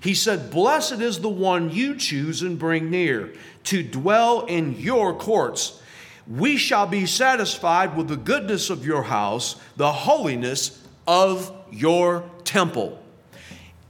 He 0.00 0.14
said, 0.14 0.50
Blessed 0.50 1.00
is 1.00 1.20
the 1.20 1.28
one 1.28 1.70
you 1.70 1.96
choose 1.96 2.42
and 2.42 2.58
bring 2.58 2.90
near 2.90 3.34
to 3.64 3.82
dwell 3.82 4.46
in 4.46 4.74
your 4.78 5.14
courts. 5.14 5.82
We 6.26 6.56
shall 6.56 6.86
be 6.86 7.04
satisfied 7.04 7.96
with 7.96 8.08
the 8.08 8.16
goodness 8.16 8.70
of 8.70 8.86
your 8.86 9.02
house, 9.02 9.56
the 9.76 9.92
holiness 9.92 10.82
of 11.06 11.52
your 11.70 12.24
temple. 12.44 13.02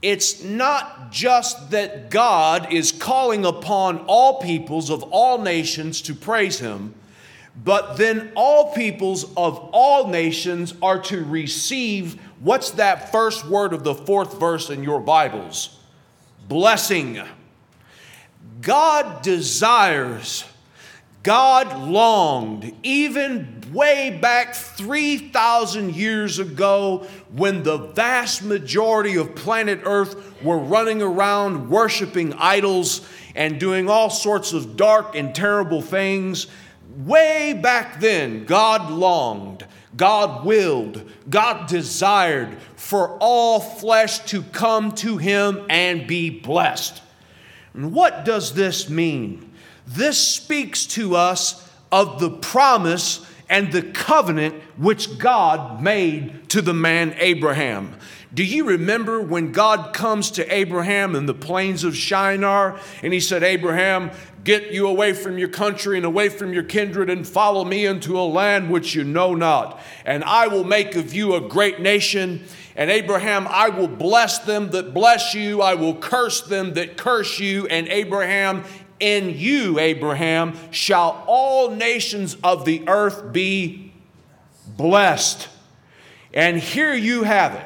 It's 0.01 0.43
not 0.43 1.11
just 1.11 1.71
that 1.71 2.09
God 2.09 2.71
is 2.71 2.91
calling 2.91 3.45
upon 3.45 3.99
all 4.07 4.39
peoples 4.39 4.89
of 4.89 5.03
all 5.03 5.39
nations 5.39 6.01
to 6.03 6.13
praise 6.13 6.59
Him, 6.59 6.93
but 7.63 7.97
then 7.97 8.31
all 8.35 8.73
peoples 8.73 9.25
of 9.35 9.57
all 9.73 10.07
nations 10.07 10.73
are 10.81 10.99
to 11.03 11.25
receive 11.25 12.21
what's 12.39 12.71
that 12.71 13.11
first 13.11 13.45
word 13.45 13.73
of 13.73 13.83
the 13.83 13.95
fourth 13.95 14.39
verse 14.39 14.69
in 14.69 14.83
your 14.83 15.01
Bibles? 15.01 15.79
blessing. 16.49 17.21
God 18.59 19.21
desires, 19.21 20.43
God 21.23 21.77
longed, 21.77 22.73
even 22.81 23.59
way 23.73 24.17
back 24.21 24.55
3,000 24.55 25.93
years 25.93 26.39
ago 26.39 27.05
when 27.33 27.63
the 27.63 27.77
vast 27.77 28.43
majority 28.43 29.15
of 29.17 29.35
planet 29.35 29.81
Earth 29.83 30.41
were 30.41 30.57
running 30.57 31.01
around 31.01 31.69
worshiping 31.69 32.33
idols 32.33 33.07
and 33.35 33.59
doing 33.59 33.89
all 33.89 34.09
sorts 34.09 34.53
of 34.53 34.77
dark 34.77 35.15
and 35.15 35.35
terrible 35.35 35.81
things. 35.81 36.47
Way 36.97 37.53
back 37.53 37.99
then, 37.99 38.45
God 38.45 38.89
longed, 38.89 39.65
God 39.97 40.45
willed, 40.45 41.09
God 41.29 41.67
desired 41.67 42.57
for 42.75 43.17
all 43.19 43.59
flesh 43.59 44.19
to 44.19 44.41
come 44.41 44.93
to 44.93 45.17
him 45.17 45.65
and 45.69 46.07
be 46.07 46.29
blessed. 46.29 47.01
And 47.73 47.93
what 47.93 48.25
does 48.25 48.53
this 48.53 48.89
mean? 48.89 49.48
This 49.89 50.19
speaks 50.19 50.85
to 50.87 51.15
us 51.15 51.67
of 51.91 52.19
the 52.19 52.29
promise 52.29 53.25
and 53.49 53.71
the 53.71 53.81
covenant 53.81 54.53
which 54.77 55.17
God 55.17 55.81
made 55.81 56.47
to 56.49 56.61
the 56.61 56.75
man 56.75 57.15
Abraham. 57.17 57.95
Do 58.31 58.43
you 58.43 58.65
remember 58.65 59.19
when 59.19 59.51
God 59.51 59.91
comes 59.91 60.29
to 60.31 60.53
Abraham 60.53 61.15
in 61.15 61.25
the 61.25 61.33
plains 61.33 61.83
of 61.83 61.95
Shinar 61.95 62.79
and 63.01 63.11
he 63.11 63.19
said, 63.19 63.41
Abraham, 63.41 64.11
get 64.43 64.71
you 64.71 64.87
away 64.87 65.13
from 65.13 65.39
your 65.39 65.49
country 65.49 65.97
and 65.97 66.05
away 66.05 66.29
from 66.29 66.53
your 66.53 66.61
kindred 66.61 67.09
and 67.09 67.27
follow 67.27 67.65
me 67.65 67.87
into 67.87 68.19
a 68.19 68.21
land 68.21 68.69
which 68.69 68.93
you 68.93 69.03
know 69.03 69.33
not. 69.33 69.81
And 70.05 70.23
I 70.23 70.45
will 70.45 70.63
make 70.63 70.95
of 70.95 71.15
you 71.15 71.33
a 71.33 71.41
great 71.41 71.79
nation. 71.79 72.45
And 72.75 72.91
Abraham, 72.91 73.47
I 73.49 73.69
will 73.69 73.87
bless 73.87 74.37
them 74.37 74.69
that 74.69 74.93
bless 74.93 75.33
you, 75.33 75.63
I 75.63 75.73
will 75.73 75.95
curse 75.95 76.41
them 76.41 76.75
that 76.75 76.95
curse 76.95 77.39
you. 77.39 77.65
And 77.65 77.87
Abraham, 77.87 78.63
in 78.99 79.37
you, 79.37 79.79
Abraham, 79.79 80.57
shall 80.71 81.23
all 81.27 81.71
nations 81.71 82.35
of 82.43 82.65
the 82.65 82.87
earth 82.87 83.31
be 83.31 83.93
blessed. 84.67 85.47
And 86.33 86.57
here 86.57 86.93
you 86.93 87.23
have 87.23 87.55
it. 87.55 87.65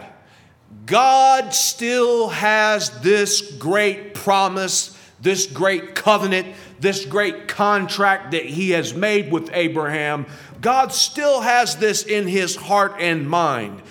God 0.85 1.53
still 1.53 2.29
has 2.29 2.89
this 3.01 3.53
great 3.57 4.13
promise, 4.13 4.97
this 5.21 5.45
great 5.45 5.95
covenant, 5.95 6.47
this 6.79 7.05
great 7.05 7.47
contract 7.47 8.31
that 8.31 8.45
He 8.45 8.71
has 8.71 8.93
made 8.93 9.31
with 9.31 9.49
Abraham. 9.53 10.25
God 10.59 10.91
still 10.91 11.41
has 11.41 11.77
this 11.77 12.03
in 12.03 12.27
His 12.27 12.55
heart 12.55 12.95
and 12.99 13.29
mind. 13.29 13.81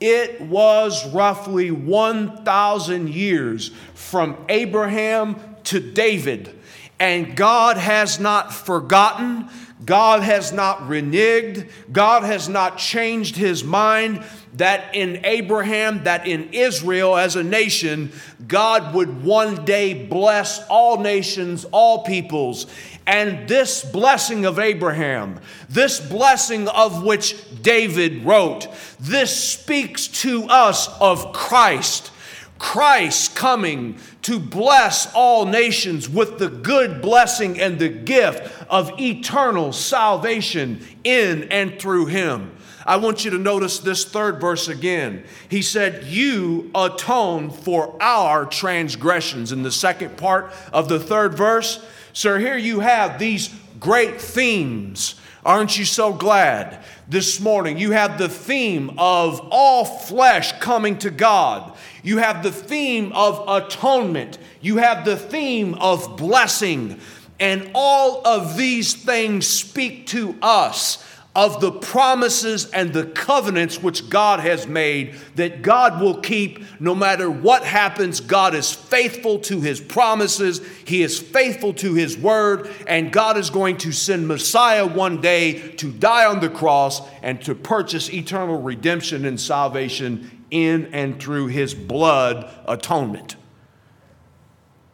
It 0.00 0.40
was 0.42 1.06
roughly 1.14 1.70
1,000 1.70 3.08
years 3.08 3.70
from 3.94 4.36
Abraham 4.48 5.36
to 5.64 5.80
David, 5.80 6.58
and 7.04 7.36
God 7.36 7.76
has 7.76 8.18
not 8.18 8.50
forgotten. 8.50 9.50
God 9.84 10.22
has 10.22 10.54
not 10.54 10.78
reneged. 10.88 11.68
God 11.92 12.22
has 12.22 12.48
not 12.48 12.78
changed 12.78 13.36
his 13.36 13.62
mind 13.62 14.24
that 14.54 14.94
in 14.94 15.20
Abraham, 15.26 16.04
that 16.04 16.26
in 16.26 16.48
Israel 16.54 17.14
as 17.14 17.36
a 17.36 17.44
nation, 17.44 18.10
God 18.48 18.94
would 18.94 19.22
one 19.22 19.66
day 19.66 20.06
bless 20.06 20.66
all 20.68 20.98
nations, 20.98 21.66
all 21.72 22.04
peoples. 22.04 22.68
And 23.06 23.46
this 23.46 23.84
blessing 23.84 24.46
of 24.46 24.58
Abraham, 24.58 25.40
this 25.68 26.00
blessing 26.00 26.68
of 26.68 27.04
which 27.04 27.36
David 27.60 28.24
wrote, 28.24 28.66
this 28.98 29.38
speaks 29.38 30.08
to 30.22 30.44
us 30.44 30.88
of 31.02 31.34
Christ. 31.34 32.12
Christ 32.58 33.36
coming 33.36 33.98
to 34.24 34.38
bless 34.38 35.12
all 35.14 35.44
nations 35.46 36.08
with 36.08 36.38
the 36.38 36.48
good 36.48 37.02
blessing 37.02 37.60
and 37.60 37.78
the 37.78 37.88
gift 37.88 38.50
of 38.70 38.98
eternal 38.98 39.72
salvation 39.72 40.80
in 41.04 41.44
and 41.44 41.78
through 41.78 42.06
him. 42.06 42.50
I 42.86 42.96
want 42.96 43.24
you 43.24 43.30
to 43.32 43.38
notice 43.38 43.78
this 43.78 44.04
third 44.04 44.40
verse 44.40 44.68
again. 44.68 45.24
He 45.48 45.62
said, 45.62 46.04
You 46.04 46.70
atone 46.74 47.50
for 47.50 47.96
our 48.02 48.46
transgressions. 48.46 49.52
In 49.52 49.62
the 49.62 49.72
second 49.72 50.16
part 50.16 50.52
of 50.72 50.88
the 50.88 51.00
third 51.00 51.34
verse, 51.34 51.84
sir, 52.12 52.38
here 52.38 52.58
you 52.58 52.80
have 52.80 53.18
these 53.18 53.54
great 53.78 54.20
themes. 54.20 55.16
Aren't 55.44 55.78
you 55.78 55.84
so 55.84 56.12
glad 56.12 56.82
this 57.06 57.38
morning? 57.38 57.76
You 57.76 57.90
have 57.90 58.16
the 58.16 58.30
theme 58.30 58.94
of 58.96 59.46
all 59.50 59.84
flesh 59.84 60.52
coming 60.58 60.96
to 60.98 61.10
God. 61.10 61.76
You 62.02 62.18
have 62.18 62.42
the 62.42 62.50
theme 62.50 63.12
of 63.12 63.44
atonement. 63.46 64.38
You 64.62 64.78
have 64.78 65.04
the 65.04 65.18
theme 65.18 65.74
of 65.74 66.16
blessing. 66.16 66.98
And 67.38 67.70
all 67.74 68.26
of 68.26 68.56
these 68.56 68.94
things 68.94 69.46
speak 69.46 70.06
to 70.08 70.34
us 70.40 71.04
of 71.36 71.60
the 71.60 71.72
promises 71.72 72.70
and 72.70 72.92
the 72.92 73.06
covenants 73.06 73.82
which 73.82 74.08
God 74.08 74.38
has 74.38 74.68
made 74.68 75.16
that 75.34 75.62
God 75.62 76.00
will 76.00 76.20
keep 76.20 76.62
no 76.80 76.94
matter 76.94 77.28
what 77.28 77.64
happens. 77.64 78.20
God 78.20 78.54
is 78.54 78.72
faithful 78.72 79.40
to 79.40 79.60
his 79.60 79.80
promises, 79.80 80.64
he 80.84 81.02
is 81.02 81.18
faithful 81.18 81.74
to 81.74 81.94
his 81.94 82.16
word, 82.16 82.70
and 82.86 83.12
God 83.12 83.36
is 83.36 83.50
going 83.50 83.78
to 83.78 83.90
send 83.90 84.28
Messiah 84.28 84.86
one 84.86 85.20
day 85.20 85.72
to 85.72 85.90
die 85.90 86.24
on 86.24 86.38
the 86.38 86.48
cross 86.48 87.02
and 87.20 87.42
to 87.42 87.54
purchase 87.54 88.12
eternal 88.12 88.62
redemption 88.62 89.24
and 89.24 89.40
salvation 89.40 90.46
in 90.52 90.86
and 90.94 91.20
through 91.20 91.48
his 91.48 91.74
blood 91.74 92.48
atonement. 92.66 93.34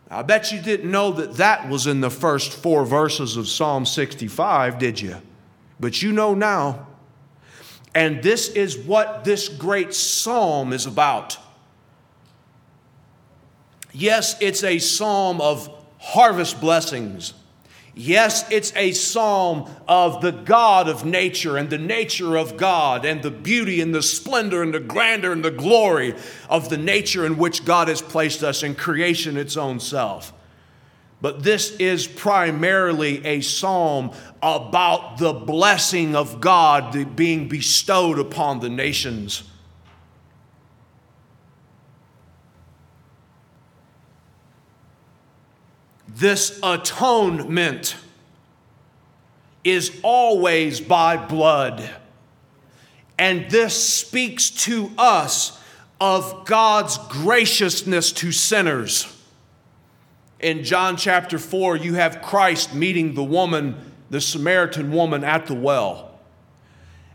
I 0.08 0.22
bet 0.22 0.50
you 0.50 0.60
didn't 0.60 0.90
know 0.90 1.12
that 1.12 1.34
that 1.34 1.68
was 1.68 1.86
in 1.86 2.00
the 2.00 2.10
first 2.10 2.52
four 2.52 2.86
verses 2.86 3.36
of 3.36 3.46
Psalm 3.46 3.84
65, 3.84 4.78
did 4.78 5.00
you? 5.00 5.16
But 5.80 6.02
you 6.02 6.12
know 6.12 6.34
now. 6.34 6.86
And 7.94 8.22
this 8.22 8.48
is 8.50 8.78
what 8.78 9.24
this 9.24 9.48
great 9.48 9.94
psalm 9.94 10.72
is 10.72 10.86
about. 10.86 11.38
Yes, 13.92 14.36
it's 14.40 14.62
a 14.62 14.78
psalm 14.78 15.40
of 15.40 15.68
harvest 15.98 16.60
blessings. 16.60 17.34
Yes, 17.94 18.48
it's 18.52 18.72
a 18.76 18.92
psalm 18.92 19.68
of 19.88 20.22
the 20.22 20.30
God 20.30 20.88
of 20.88 21.04
nature 21.04 21.56
and 21.56 21.68
the 21.68 21.78
nature 21.78 22.36
of 22.36 22.56
God 22.56 23.04
and 23.04 23.20
the 23.20 23.32
beauty 23.32 23.80
and 23.80 23.92
the 23.92 24.02
splendor 24.02 24.62
and 24.62 24.72
the 24.72 24.80
grandeur 24.80 25.32
and 25.32 25.44
the 25.44 25.50
glory 25.50 26.14
of 26.48 26.68
the 26.68 26.78
nature 26.78 27.26
in 27.26 27.36
which 27.36 27.64
God 27.64 27.88
has 27.88 28.00
placed 28.00 28.44
us 28.44 28.62
in 28.62 28.76
creation 28.76 29.36
its 29.36 29.56
own 29.56 29.80
self. 29.80 30.32
But 31.20 31.42
this 31.42 31.72
is 31.76 32.06
primarily 32.06 33.24
a 33.26 33.42
psalm 33.42 34.12
about 34.42 35.18
the 35.18 35.34
blessing 35.34 36.16
of 36.16 36.40
God 36.40 37.14
being 37.14 37.48
bestowed 37.48 38.18
upon 38.18 38.60
the 38.60 38.70
nations. 38.70 39.42
This 46.08 46.58
atonement 46.62 47.96
is 49.62 50.00
always 50.02 50.80
by 50.80 51.16
blood. 51.18 51.88
And 53.18 53.50
this 53.50 53.82
speaks 53.82 54.48
to 54.64 54.90
us 54.96 55.58
of 56.00 56.46
God's 56.46 56.96
graciousness 57.08 58.12
to 58.12 58.32
sinners 58.32 59.19
in 60.40 60.64
John 60.64 60.96
chapter 60.96 61.38
4, 61.38 61.76
you 61.76 61.94
have 61.94 62.22
Christ 62.22 62.74
meeting 62.74 63.14
the 63.14 63.24
woman, 63.24 63.76
the 64.10 64.20
Samaritan 64.20 64.92
woman 64.92 65.24
at 65.24 65.46
the 65.46 65.54
well. 65.54 66.10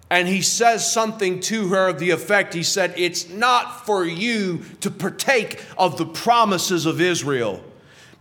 And 0.10 0.28
he 0.28 0.42
says 0.42 0.90
something 0.92 1.40
to 1.42 1.70
her 1.70 1.90
of 1.90 2.00
the 2.00 2.12
effect 2.12 2.54
he 2.54 2.64
said, 2.64 2.94
It's 2.96 3.28
not 3.30 3.86
for 3.86 4.06
you 4.06 4.62
to 4.82 4.92
partake 4.92 5.64
of 5.78 5.98
the 5.98 6.06
promises 6.06 6.86
of 6.86 7.02
Israel. 7.02 7.64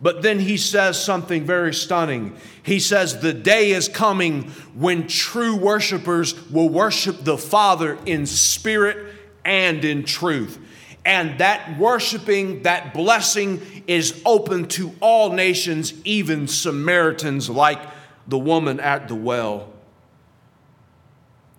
But 0.01 0.23
then 0.23 0.41
he 0.41 0.57
says 0.57 1.03
something 1.03 1.45
very 1.45 1.73
stunning. 1.73 2.37
He 2.63 2.81
says, 2.81 3.21
The 3.21 3.33
day 3.33 3.71
is 3.71 3.89
coming 3.89 4.51
when 4.75 5.07
true 5.07 5.57
worshipers 5.57 6.51
will 6.51 6.69
worship 6.69 7.25
the 7.25 7.39
Father 7.39 7.99
in 8.07 8.27
spirit 8.27 9.15
and 9.45 9.85
in 9.85 10.05
truth. 10.05 10.59
And 11.05 11.39
that 11.39 11.79
worshiping, 11.79 12.63
that 12.63 12.95
blessing 12.95 13.61
is 13.87 14.23
open 14.25 14.69
to 14.69 14.95
all 15.01 15.33
nations, 15.33 15.93
even 16.05 16.49
Samaritans 16.49 17.51
like 17.51 17.81
the 18.27 18.39
woman 18.39 18.81
at 18.81 19.09
the 19.09 19.15
well. 19.15 19.71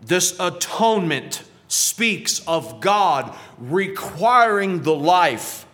This 0.02 0.40
atonement 0.40 1.44
speaks 1.68 2.40
of 2.48 2.80
God 2.80 3.36
requiring 3.60 4.82
the 4.82 4.96
life, 4.96 5.66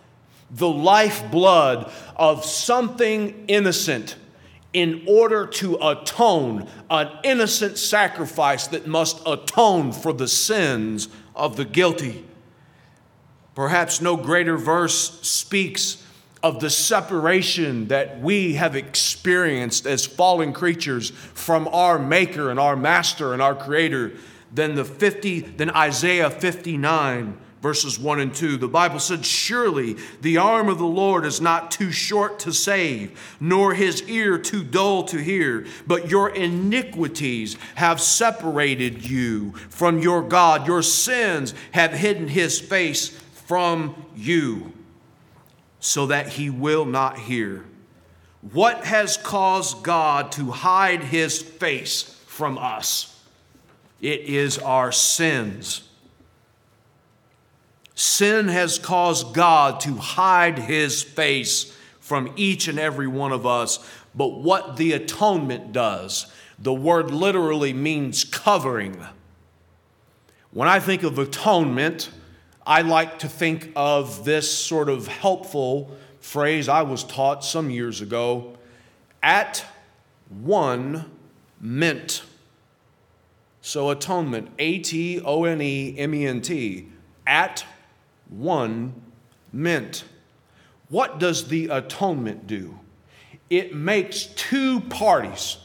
the 0.50 0.68
lifeblood 0.68 1.90
of 2.16 2.44
something 2.44 3.44
innocent 3.48 4.16
in 4.72 5.02
order 5.06 5.46
to 5.46 5.76
atone, 5.82 6.66
an 6.90 7.10
innocent 7.24 7.76
sacrifice 7.76 8.66
that 8.68 8.86
must 8.86 9.20
atone 9.26 9.92
for 9.92 10.12
the 10.12 10.28
sins 10.28 11.08
of 11.34 11.56
the 11.56 11.64
guilty. 11.64 12.24
Perhaps 13.54 14.00
no 14.00 14.16
greater 14.16 14.56
verse 14.56 15.20
speaks 15.20 16.02
of 16.42 16.60
the 16.60 16.70
separation 16.70 17.88
that 17.88 18.20
we 18.20 18.54
have 18.54 18.74
experienced 18.74 19.86
as 19.86 20.06
fallen 20.06 20.52
creatures 20.52 21.10
from 21.10 21.68
our 21.68 21.98
maker 21.98 22.50
and 22.50 22.58
our 22.58 22.76
master 22.76 23.32
and 23.32 23.40
our 23.40 23.54
creator 23.54 24.12
than 24.52 24.74
the 24.74 24.84
50 24.84 25.40
than 25.40 25.70
Isaiah 25.70 26.30
59 26.30 27.38
verses 27.62 27.96
1 27.96 28.18
and 28.18 28.34
2 28.34 28.56
the 28.56 28.66
bible 28.66 28.98
said 28.98 29.24
surely 29.24 29.96
the 30.20 30.36
arm 30.36 30.68
of 30.68 30.78
the 30.78 30.84
lord 30.84 31.24
is 31.24 31.40
not 31.40 31.70
too 31.70 31.92
short 31.92 32.40
to 32.40 32.52
save 32.52 33.36
nor 33.38 33.72
his 33.72 34.02
ear 34.08 34.36
too 34.36 34.64
dull 34.64 35.04
to 35.04 35.16
hear 35.16 35.64
but 35.86 36.10
your 36.10 36.28
iniquities 36.30 37.56
have 37.76 38.00
separated 38.00 39.08
you 39.08 39.52
from 39.68 40.00
your 40.00 40.22
god. 40.22 40.66
Your 40.66 40.82
sins 40.82 41.54
have 41.70 41.92
hidden 41.92 42.26
his 42.26 42.60
face 42.60 43.21
from 43.52 44.06
you 44.16 44.72
so 45.78 46.06
that 46.06 46.26
he 46.26 46.48
will 46.48 46.86
not 46.86 47.18
hear. 47.18 47.62
What 48.40 48.86
has 48.86 49.18
caused 49.18 49.82
God 49.82 50.32
to 50.32 50.50
hide 50.52 51.02
his 51.02 51.42
face 51.42 52.18
from 52.26 52.56
us? 52.56 53.22
It 54.00 54.20
is 54.20 54.56
our 54.56 54.90
sins. 54.90 55.86
Sin 57.94 58.48
has 58.48 58.78
caused 58.78 59.34
God 59.34 59.80
to 59.80 59.96
hide 59.96 60.58
his 60.58 61.02
face 61.02 61.76
from 62.00 62.32
each 62.36 62.68
and 62.68 62.78
every 62.78 63.06
one 63.06 63.32
of 63.32 63.44
us. 63.44 63.86
But 64.14 64.28
what 64.28 64.78
the 64.78 64.92
atonement 64.94 65.74
does, 65.74 66.24
the 66.58 66.72
word 66.72 67.10
literally 67.10 67.74
means 67.74 68.24
covering. 68.24 68.96
When 70.52 70.68
I 70.68 70.80
think 70.80 71.02
of 71.02 71.18
atonement, 71.18 72.08
I 72.66 72.82
like 72.82 73.18
to 73.20 73.28
think 73.28 73.72
of 73.74 74.24
this 74.24 74.52
sort 74.52 74.88
of 74.88 75.08
helpful 75.08 75.90
phrase 76.20 76.68
I 76.68 76.82
was 76.82 77.02
taught 77.02 77.44
some 77.44 77.70
years 77.70 78.00
ago 78.00 78.56
at 79.22 79.64
one 80.28 81.10
ment. 81.60 82.22
So, 83.60 83.90
atonement, 83.90 84.50
A 84.58 84.78
T 84.78 85.20
O 85.20 85.44
N 85.44 85.60
E 85.60 85.94
M 85.98 86.14
E 86.14 86.26
N 86.26 86.40
T, 86.40 86.88
at 87.26 87.64
one 88.28 88.94
ment. 89.52 90.04
What 90.88 91.18
does 91.18 91.48
the 91.48 91.68
atonement 91.68 92.46
do? 92.46 92.78
It 93.50 93.74
makes 93.74 94.26
two 94.26 94.80
parties 94.80 95.58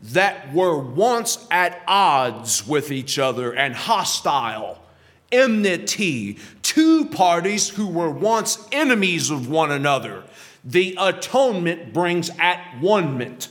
that 0.00 0.52
were 0.52 0.78
once 0.78 1.46
at 1.50 1.82
odds 1.86 2.66
with 2.66 2.90
each 2.90 3.18
other 3.18 3.54
and 3.54 3.74
hostile 3.74 4.83
enmity, 5.32 6.38
two 6.62 7.06
parties 7.06 7.68
who 7.70 7.86
were 7.86 8.10
once 8.10 8.66
enemies 8.72 9.30
of 9.30 9.48
one 9.48 9.70
another. 9.70 10.24
The 10.64 10.96
atonement 10.98 11.92
brings 11.92 12.30
at 12.38 12.80
one 12.80 13.18
ment. 13.18 13.48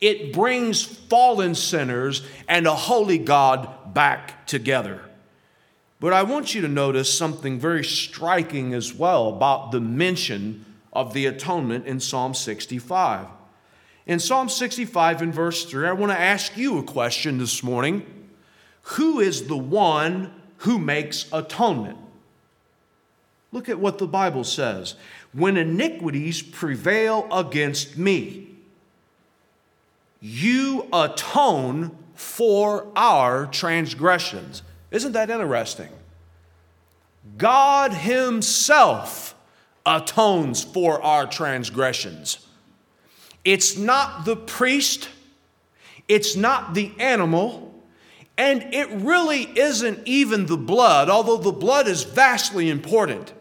It 0.00 0.32
brings 0.32 0.82
fallen 0.82 1.54
sinners 1.54 2.26
and 2.48 2.66
a 2.66 2.74
holy 2.74 3.18
God 3.18 3.94
back 3.94 4.46
together. 4.46 5.00
But 6.00 6.12
I 6.12 6.24
want 6.24 6.54
you 6.54 6.62
to 6.62 6.68
notice 6.68 7.16
something 7.16 7.60
very 7.60 7.84
striking 7.84 8.74
as 8.74 8.92
well 8.92 9.28
about 9.28 9.70
the 9.70 9.80
mention 9.80 10.64
of 10.92 11.14
the 11.14 11.26
atonement 11.26 11.86
in 11.86 12.00
Psalm 12.00 12.34
65. 12.34 13.28
In 14.06 14.18
Psalm 14.18 14.48
65, 14.48 15.22
in 15.22 15.30
verse 15.30 15.64
3, 15.64 15.86
I 15.86 15.92
want 15.92 16.10
to 16.10 16.18
ask 16.18 16.56
you 16.56 16.78
a 16.78 16.82
question 16.82 17.38
this 17.38 17.62
morning 17.62 18.04
Who 18.82 19.20
is 19.20 19.46
the 19.46 19.56
one 19.56 20.41
who 20.62 20.78
makes 20.78 21.26
atonement. 21.32 21.98
Look 23.50 23.68
at 23.68 23.80
what 23.80 23.98
the 23.98 24.06
Bible 24.06 24.44
says. 24.44 24.94
When 25.32 25.56
iniquities 25.56 26.40
prevail 26.40 27.26
against 27.32 27.98
me, 27.98 28.48
you 30.20 30.86
atone 30.92 31.96
for 32.14 32.86
our 32.94 33.46
transgressions. 33.46 34.62
Isn't 34.92 35.12
that 35.12 35.30
interesting? 35.30 35.88
God 37.36 37.92
Himself 37.92 39.34
atones 39.84 40.62
for 40.62 41.02
our 41.02 41.26
transgressions. 41.26 42.46
It's 43.44 43.76
not 43.76 44.24
the 44.24 44.36
priest, 44.36 45.08
it's 46.06 46.36
not 46.36 46.74
the 46.74 46.92
animal, 47.00 47.71
and 48.38 48.74
it 48.74 48.88
really 48.90 49.42
isn't 49.58 50.00
even 50.06 50.46
the 50.46 50.56
blood, 50.56 51.10
although 51.10 51.36
the 51.36 51.52
blood 51.52 51.86
is 51.86 52.04
vastly 52.04 52.70
important. 52.70 53.32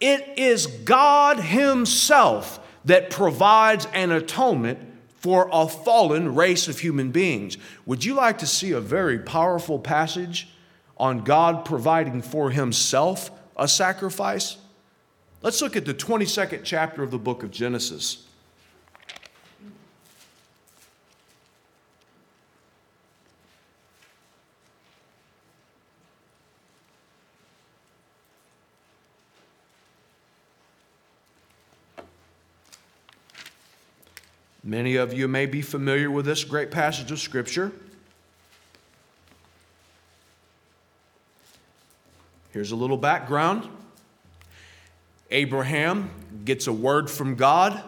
It 0.00 0.38
is 0.38 0.66
God 0.66 1.38
Himself 1.38 2.60
that 2.84 3.10
provides 3.10 3.86
an 3.92 4.12
atonement 4.12 4.78
for 5.16 5.48
a 5.52 5.66
fallen 5.66 6.34
race 6.34 6.68
of 6.68 6.80
human 6.80 7.10
beings. 7.10 7.56
Would 7.86 8.04
you 8.04 8.14
like 8.14 8.38
to 8.38 8.46
see 8.46 8.72
a 8.72 8.80
very 8.80 9.18
powerful 9.18 9.78
passage 9.78 10.48
on 10.96 11.24
God 11.24 11.64
providing 11.64 12.22
for 12.22 12.50
Himself 12.50 13.30
a 13.56 13.66
sacrifice? 13.66 14.56
Let's 15.42 15.62
look 15.62 15.76
at 15.76 15.84
the 15.84 15.94
22nd 15.94 16.60
chapter 16.64 17.02
of 17.02 17.10
the 17.10 17.18
book 17.18 17.42
of 17.42 17.50
Genesis. 17.50 18.25
Many 34.66 34.96
of 34.96 35.12
you 35.12 35.28
may 35.28 35.46
be 35.46 35.62
familiar 35.62 36.10
with 36.10 36.26
this 36.26 36.42
great 36.42 36.72
passage 36.72 37.12
of 37.12 37.20
Scripture. 37.20 37.70
Here's 42.50 42.72
a 42.72 42.76
little 42.76 42.96
background 42.96 43.68
Abraham 45.30 46.10
gets 46.44 46.66
a 46.66 46.72
word 46.72 47.08
from 47.08 47.36
God. 47.36 47.80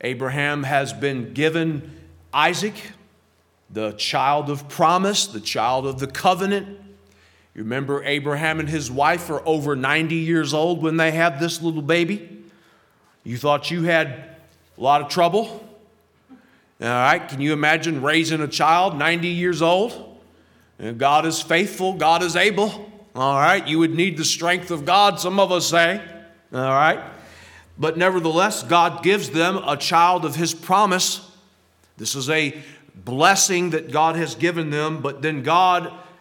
Abraham 0.00 0.64
has 0.64 0.92
been 0.92 1.32
given 1.32 1.96
Isaac, 2.32 2.74
the 3.70 3.92
child 3.92 4.50
of 4.50 4.68
promise, 4.68 5.28
the 5.28 5.40
child 5.40 5.86
of 5.86 6.00
the 6.00 6.08
covenant. 6.08 6.66
You 7.54 7.62
remember 7.62 8.02
Abraham 8.02 8.58
and 8.58 8.68
his 8.68 8.90
wife 8.90 9.30
are 9.30 9.46
over 9.46 9.76
90 9.76 10.16
years 10.16 10.52
old 10.52 10.82
when 10.82 10.96
they 10.96 11.12
have 11.12 11.38
this 11.38 11.62
little 11.62 11.82
baby. 11.82 12.42
You 13.22 13.36
thought 13.36 13.70
you 13.70 13.84
had 13.84 14.08
a 14.76 14.80
lot 14.80 15.02
of 15.02 15.08
trouble. 15.08 15.66
All 16.80 16.88
right, 16.88 17.28
can 17.28 17.40
you 17.40 17.52
imagine 17.52 18.02
raising 18.02 18.40
a 18.40 18.46
child 18.46 18.96
90 18.96 19.26
years 19.28 19.62
old? 19.62 20.20
God 20.96 21.26
is 21.26 21.42
faithful, 21.42 21.94
God 21.94 22.22
is 22.22 22.36
able. 22.36 22.92
All 23.16 23.34
right, 23.34 23.66
you 23.66 23.80
would 23.80 23.94
need 23.94 24.16
the 24.16 24.24
strength 24.24 24.70
of 24.70 24.84
God, 24.84 25.18
some 25.18 25.40
of 25.40 25.50
us 25.50 25.66
say. 25.66 26.00
All 26.52 26.60
right, 26.60 27.00
but 27.76 27.96
nevertheless, 27.96 28.62
God 28.62 29.02
gives 29.02 29.30
them 29.30 29.56
a 29.66 29.76
child 29.76 30.24
of 30.24 30.36
His 30.36 30.54
promise. 30.54 31.28
This 31.96 32.14
is 32.14 32.30
a 32.30 32.56
blessing 32.94 33.70
that 33.70 33.90
God 33.90 34.14
has 34.14 34.36
given 34.36 34.70
them, 34.70 35.02
but 35.02 35.20
then 35.20 35.42
God 35.42 35.92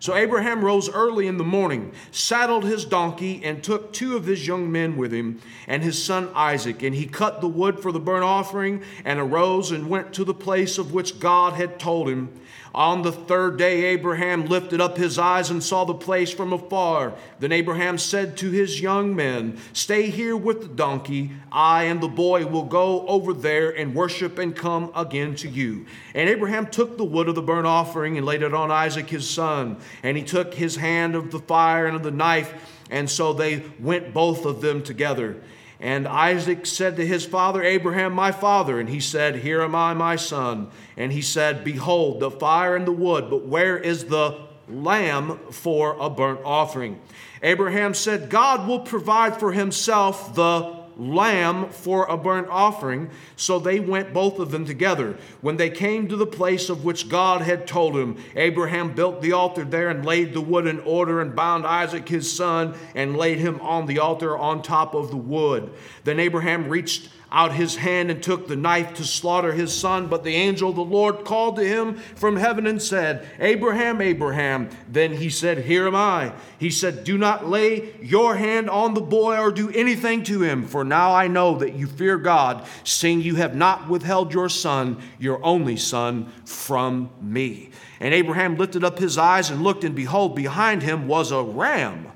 So 0.00 0.14
Abraham 0.14 0.64
rose 0.64 0.88
early 0.88 1.26
in 1.26 1.38
the 1.38 1.44
morning, 1.44 1.92
saddled 2.12 2.64
his 2.64 2.84
donkey, 2.84 3.40
and 3.44 3.62
took 3.62 3.92
two 3.92 4.16
of 4.16 4.26
his 4.26 4.46
young 4.46 4.70
men 4.70 4.96
with 4.96 5.12
him, 5.12 5.40
and 5.66 5.82
his 5.82 6.02
son 6.02 6.30
Isaac. 6.34 6.82
And 6.82 6.94
he 6.94 7.06
cut 7.06 7.40
the 7.40 7.48
wood 7.48 7.80
for 7.80 7.90
the 7.90 7.98
burnt 7.98 8.24
offering, 8.24 8.82
and 9.04 9.18
arose 9.18 9.72
and 9.72 9.90
went 9.90 10.12
to 10.14 10.24
the 10.24 10.34
place 10.34 10.78
of 10.78 10.92
which 10.92 11.18
God 11.18 11.54
had 11.54 11.80
told 11.80 12.08
him. 12.08 12.30
On 12.74 13.02
the 13.02 13.12
third 13.12 13.56
day, 13.56 13.86
Abraham 13.86 14.46
lifted 14.46 14.80
up 14.80 14.96
his 14.96 15.18
eyes 15.18 15.50
and 15.50 15.62
saw 15.62 15.84
the 15.84 15.94
place 15.94 16.30
from 16.30 16.52
afar. 16.52 17.14
Then 17.40 17.50
Abraham 17.50 17.98
said 17.98 18.36
to 18.38 18.50
his 18.50 18.80
young 18.80 19.16
men, 19.16 19.58
Stay 19.72 20.10
here 20.10 20.36
with 20.36 20.60
the 20.60 20.68
donkey. 20.68 21.32
I 21.50 21.84
and 21.84 22.00
the 22.00 22.08
boy 22.08 22.46
will 22.46 22.64
go 22.64 23.06
over 23.06 23.32
there 23.32 23.70
and 23.70 23.94
worship 23.94 24.38
and 24.38 24.54
come 24.54 24.92
again 24.94 25.34
to 25.36 25.48
you. 25.48 25.86
And 26.14 26.28
Abraham 26.28 26.66
took 26.66 26.96
the 26.96 27.04
wood 27.04 27.28
of 27.28 27.34
the 27.34 27.42
burnt 27.42 27.66
offering 27.66 28.16
and 28.16 28.26
laid 28.26 28.42
it 28.42 28.54
on 28.54 28.70
Isaac 28.70 29.08
his 29.08 29.28
son. 29.28 29.78
And 30.02 30.16
he 30.16 30.22
took 30.22 30.54
his 30.54 30.76
hand 30.76 31.14
of 31.14 31.30
the 31.30 31.38
fire 31.38 31.86
and 31.86 31.96
of 31.96 32.02
the 32.02 32.10
knife. 32.10 32.52
And 32.90 33.10
so 33.10 33.32
they 33.32 33.64
went 33.78 34.14
both 34.14 34.44
of 34.44 34.60
them 34.60 34.82
together. 34.82 35.42
And 35.80 36.08
Isaac 36.08 36.66
said 36.66 36.96
to 36.96 37.06
his 37.06 37.24
father 37.24 37.62
Abraham, 37.62 38.12
My 38.12 38.32
father. 38.32 38.80
And 38.80 38.88
he 38.88 39.00
said, 39.00 39.36
Here 39.36 39.62
am 39.62 39.74
I, 39.74 39.94
my 39.94 40.16
son. 40.16 40.70
And 40.96 41.12
he 41.12 41.22
said, 41.22 41.64
Behold, 41.64 42.20
the 42.20 42.30
fire 42.30 42.74
and 42.74 42.86
the 42.86 42.92
wood, 42.92 43.30
but 43.30 43.46
where 43.46 43.78
is 43.78 44.06
the 44.06 44.38
lamb 44.68 45.38
for 45.50 45.96
a 46.00 46.10
burnt 46.10 46.40
offering? 46.44 47.00
Abraham 47.42 47.94
said, 47.94 48.30
God 48.30 48.66
will 48.66 48.80
provide 48.80 49.38
for 49.38 49.52
himself 49.52 50.34
the 50.34 50.77
lamb 50.98 51.70
for 51.70 52.04
a 52.06 52.16
burnt 52.16 52.48
offering. 52.50 53.10
So 53.36 53.58
they 53.58 53.80
went 53.80 54.12
both 54.12 54.38
of 54.38 54.50
them 54.50 54.66
together. 54.66 55.16
When 55.40 55.56
they 55.56 55.70
came 55.70 56.08
to 56.08 56.16
the 56.16 56.26
place 56.26 56.68
of 56.68 56.84
which 56.84 57.08
God 57.08 57.40
had 57.42 57.66
told 57.66 57.96
him, 57.96 58.22
Abraham 58.34 58.94
built 58.94 59.22
the 59.22 59.32
altar 59.32 59.64
there 59.64 59.88
and 59.88 60.04
laid 60.04 60.34
the 60.34 60.40
wood 60.40 60.66
in 60.66 60.80
order 60.80 61.20
and 61.20 61.34
bound 61.36 61.66
Isaac 61.66 62.08
his 62.08 62.30
son 62.30 62.74
and 62.94 63.16
laid 63.16 63.38
him 63.38 63.60
on 63.60 63.86
the 63.86 64.00
altar 64.00 64.36
on 64.36 64.62
top 64.62 64.94
of 64.94 65.10
the 65.10 65.16
wood. 65.16 65.72
Then 66.04 66.18
Abraham 66.20 66.68
reached 66.68 67.08
out 67.30 67.52
his 67.52 67.76
hand 67.76 68.10
and 68.10 68.22
took 68.22 68.48
the 68.48 68.56
knife 68.56 68.94
to 68.94 69.04
slaughter 69.04 69.52
his 69.52 69.76
son. 69.76 70.06
But 70.06 70.24
the 70.24 70.34
angel 70.34 70.70
of 70.70 70.76
the 70.76 70.82
Lord 70.82 71.24
called 71.24 71.56
to 71.56 71.66
him 71.66 71.96
from 72.14 72.36
heaven 72.36 72.66
and 72.66 72.80
said, 72.80 73.26
Abraham, 73.38 74.00
Abraham. 74.00 74.70
Then 74.88 75.14
he 75.14 75.28
said, 75.30 75.58
Here 75.64 75.86
am 75.86 75.94
I. 75.94 76.32
He 76.58 76.70
said, 76.70 77.04
Do 77.04 77.18
not 77.18 77.46
lay 77.46 77.94
your 78.00 78.36
hand 78.36 78.70
on 78.70 78.94
the 78.94 79.00
boy 79.00 79.38
or 79.38 79.52
do 79.52 79.70
anything 79.70 80.22
to 80.24 80.42
him, 80.42 80.66
for 80.66 80.84
now 80.84 81.14
I 81.14 81.28
know 81.28 81.58
that 81.58 81.74
you 81.74 81.86
fear 81.86 82.16
God, 82.16 82.66
seeing 82.84 83.20
you 83.20 83.36
have 83.36 83.54
not 83.54 83.88
withheld 83.88 84.32
your 84.32 84.48
son, 84.48 84.98
your 85.18 85.44
only 85.44 85.76
son, 85.76 86.32
from 86.44 87.10
me. 87.20 87.70
And 88.00 88.14
Abraham 88.14 88.56
lifted 88.56 88.84
up 88.84 88.98
his 88.98 89.18
eyes 89.18 89.50
and 89.50 89.62
looked, 89.62 89.84
and 89.84 89.94
behold, 89.94 90.34
behind 90.34 90.82
him 90.82 91.08
was 91.08 91.30
a 91.32 91.42
ram 91.42 92.12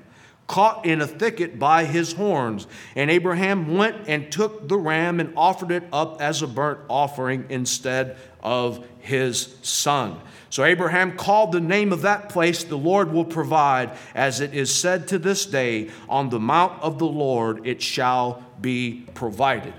caught 0.47 0.85
in 0.85 1.01
a 1.01 1.07
thicket 1.07 1.57
by 1.57 1.85
his 1.85 2.13
horns. 2.13 2.67
And 2.95 3.09
Abraham 3.09 3.75
went 3.75 4.07
and 4.07 4.31
took 4.31 4.67
the 4.67 4.77
ram 4.77 5.19
and 5.19 5.33
offered 5.35 5.71
it 5.71 5.83
up 5.91 6.21
as 6.21 6.41
a 6.41 6.47
burnt 6.47 6.79
offering 6.89 7.45
instead 7.49 8.17
of 8.41 8.85
his 8.99 9.55
son. 9.61 10.19
So 10.49 10.63
Abraham 10.63 11.17
called 11.17 11.51
the 11.51 11.59
name 11.59 11.91
of 11.91 12.03
that 12.03 12.29
place, 12.29 12.63
The 12.63 12.77
Lord 12.77 13.11
will 13.11 13.25
provide, 13.25 13.97
as 14.13 14.39
it 14.39 14.53
is 14.53 14.73
said 14.73 15.07
to 15.07 15.17
this 15.17 15.45
day, 15.45 15.89
On 16.07 16.29
the 16.29 16.39
mount 16.39 16.81
of 16.81 16.99
the 16.99 17.07
Lord 17.07 17.65
it 17.65 17.81
shall 17.81 18.43
be 18.61 19.05
provided. 19.15 19.73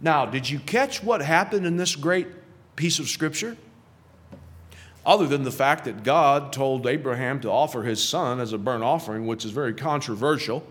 Now, 0.00 0.26
did 0.26 0.50
you 0.50 0.58
catch 0.58 1.02
what 1.02 1.22
happened 1.22 1.64
in 1.64 1.78
this 1.78 1.96
great 1.96 2.26
piece 2.76 2.98
of 2.98 3.08
scripture? 3.08 3.56
Other 5.06 5.26
than 5.26 5.42
the 5.42 5.50
fact 5.50 5.84
that 5.84 6.02
God 6.02 6.52
told 6.52 6.86
Abraham 6.86 7.40
to 7.40 7.50
offer 7.50 7.82
his 7.82 8.02
son 8.02 8.40
as 8.40 8.52
a 8.52 8.58
burnt 8.58 8.82
offering, 8.82 9.26
which 9.26 9.44
is 9.44 9.50
very 9.50 9.74
controversial. 9.74 10.66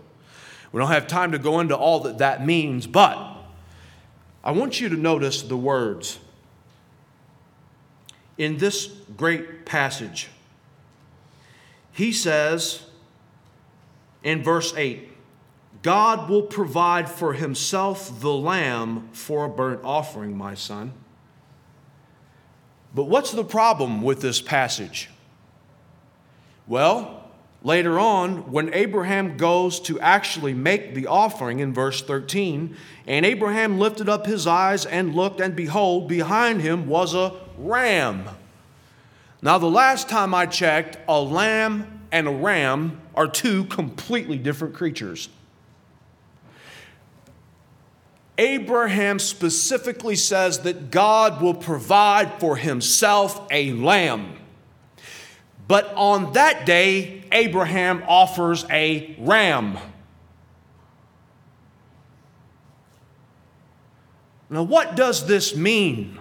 We 0.72 0.80
don't 0.80 0.90
have 0.90 1.06
time 1.06 1.32
to 1.32 1.38
go 1.38 1.60
into 1.60 1.76
all 1.76 2.00
that 2.00 2.18
that 2.18 2.44
means, 2.44 2.86
but 2.86 3.16
I 4.42 4.50
want 4.50 4.80
you 4.80 4.88
to 4.88 4.96
notice 4.96 5.42
the 5.42 5.56
words 5.56 6.18
in 8.36 8.58
this 8.58 8.86
great 9.16 9.64
passage. 9.64 10.28
He 11.92 12.12
says 12.12 12.82
in 14.24 14.42
verse 14.42 14.74
8, 14.76 15.10
God 15.82 16.28
will 16.28 16.42
provide 16.42 17.08
for 17.08 17.34
himself 17.34 18.20
the 18.20 18.32
lamb 18.32 19.08
for 19.12 19.44
a 19.44 19.48
burnt 19.48 19.80
offering, 19.84 20.36
my 20.36 20.54
son. 20.54 20.92
But 22.94 23.04
what's 23.04 23.32
the 23.32 23.44
problem 23.44 24.02
with 24.02 24.20
this 24.20 24.40
passage? 24.40 25.10
Well, 26.66 27.24
later 27.62 27.98
on, 27.98 28.52
when 28.52 28.72
Abraham 28.72 29.36
goes 29.36 29.80
to 29.80 29.98
actually 29.98 30.54
make 30.54 30.94
the 30.94 31.08
offering 31.08 31.58
in 31.58 31.74
verse 31.74 32.02
13, 32.02 32.76
and 33.06 33.26
Abraham 33.26 33.78
lifted 33.78 34.08
up 34.08 34.26
his 34.26 34.46
eyes 34.46 34.86
and 34.86 35.14
looked, 35.14 35.40
and 35.40 35.56
behold, 35.56 36.08
behind 36.08 36.60
him 36.60 36.86
was 36.86 37.14
a 37.14 37.32
ram. 37.58 38.28
Now, 39.42 39.58
the 39.58 39.66
last 39.66 40.08
time 40.08 40.32
I 40.32 40.46
checked, 40.46 40.96
a 41.08 41.20
lamb 41.20 42.06
and 42.12 42.28
a 42.28 42.32
ram 42.32 43.00
are 43.14 43.26
two 43.26 43.64
completely 43.64 44.38
different 44.38 44.74
creatures. 44.74 45.28
Abraham 48.36 49.18
specifically 49.18 50.16
says 50.16 50.60
that 50.60 50.90
God 50.90 51.40
will 51.40 51.54
provide 51.54 52.40
for 52.40 52.56
himself 52.56 53.46
a 53.50 53.72
lamb. 53.72 54.36
But 55.66 55.92
on 55.94 56.32
that 56.32 56.66
day, 56.66 57.24
Abraham 57.32 58.02
offers 58.06 58.66
a 58.70 59.16
ram. 59.18 59.78
Now, 64.50 64.62
what 64.62 64.94
does 64.94 65.26
this 65.26 65.56
mean? 65.56 66.18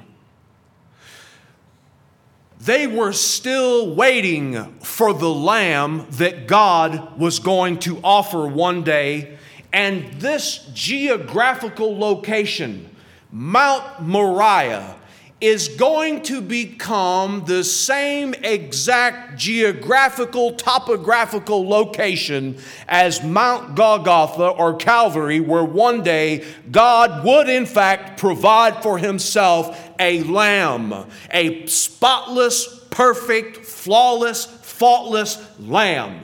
They 2.60 2.88
were 2.88 3.12
still 3.12 3.94
waiting 3.94 4.80
for 4.80 5.14
the 5.14 5.30
lamb 5.30 6.08
that 6.12 6.48
God 6.48 7.20
was 7.20 7.40
going 7.40 7.80
to 7.80 8.00
offer 8.02 8.48
one 8.48 8.84
day. 8.84 9.38
And 9.74 10.14
this 10.14 10.70
geographical 10.74 11.98
location, 11.98 12.96
Mount 13.32 14.04
Moriah, 14.04 14.96
is 15.42 15.68
going 15.68 16.22
to 16.22 16.40
become 16.40 17.44
the 17.46 17.66
same 17.66 18.34
exact 18.44 19.38
geographical, 19.38 20.54
topographical 20.54 21.68
location 21.68 22.58
as 22.88 23.22
Mount 23.22 23.76
Golgotha 23.76 24.48
or 24.48 24.76
Calvary, 24.76 25.42
where 25.42 25.66
one 25.66 26.02
day 26.02 26.46
God 26.72 27.26
would, 27.26 27.50
in 27.50 27.66
fact, 27.66 28.18
provide 28.18 28.82
for 28.82 28.98
himself 28.98 29.92
a 30.00 30.24
lamb, 30.24 30.94
a 31.30 31.66
spotless, 31.66 32.80
perfect, 32.90 33.58
flawless, 33.58 34.46
faultless 34.46 35.46
lamb. 35.60 36.24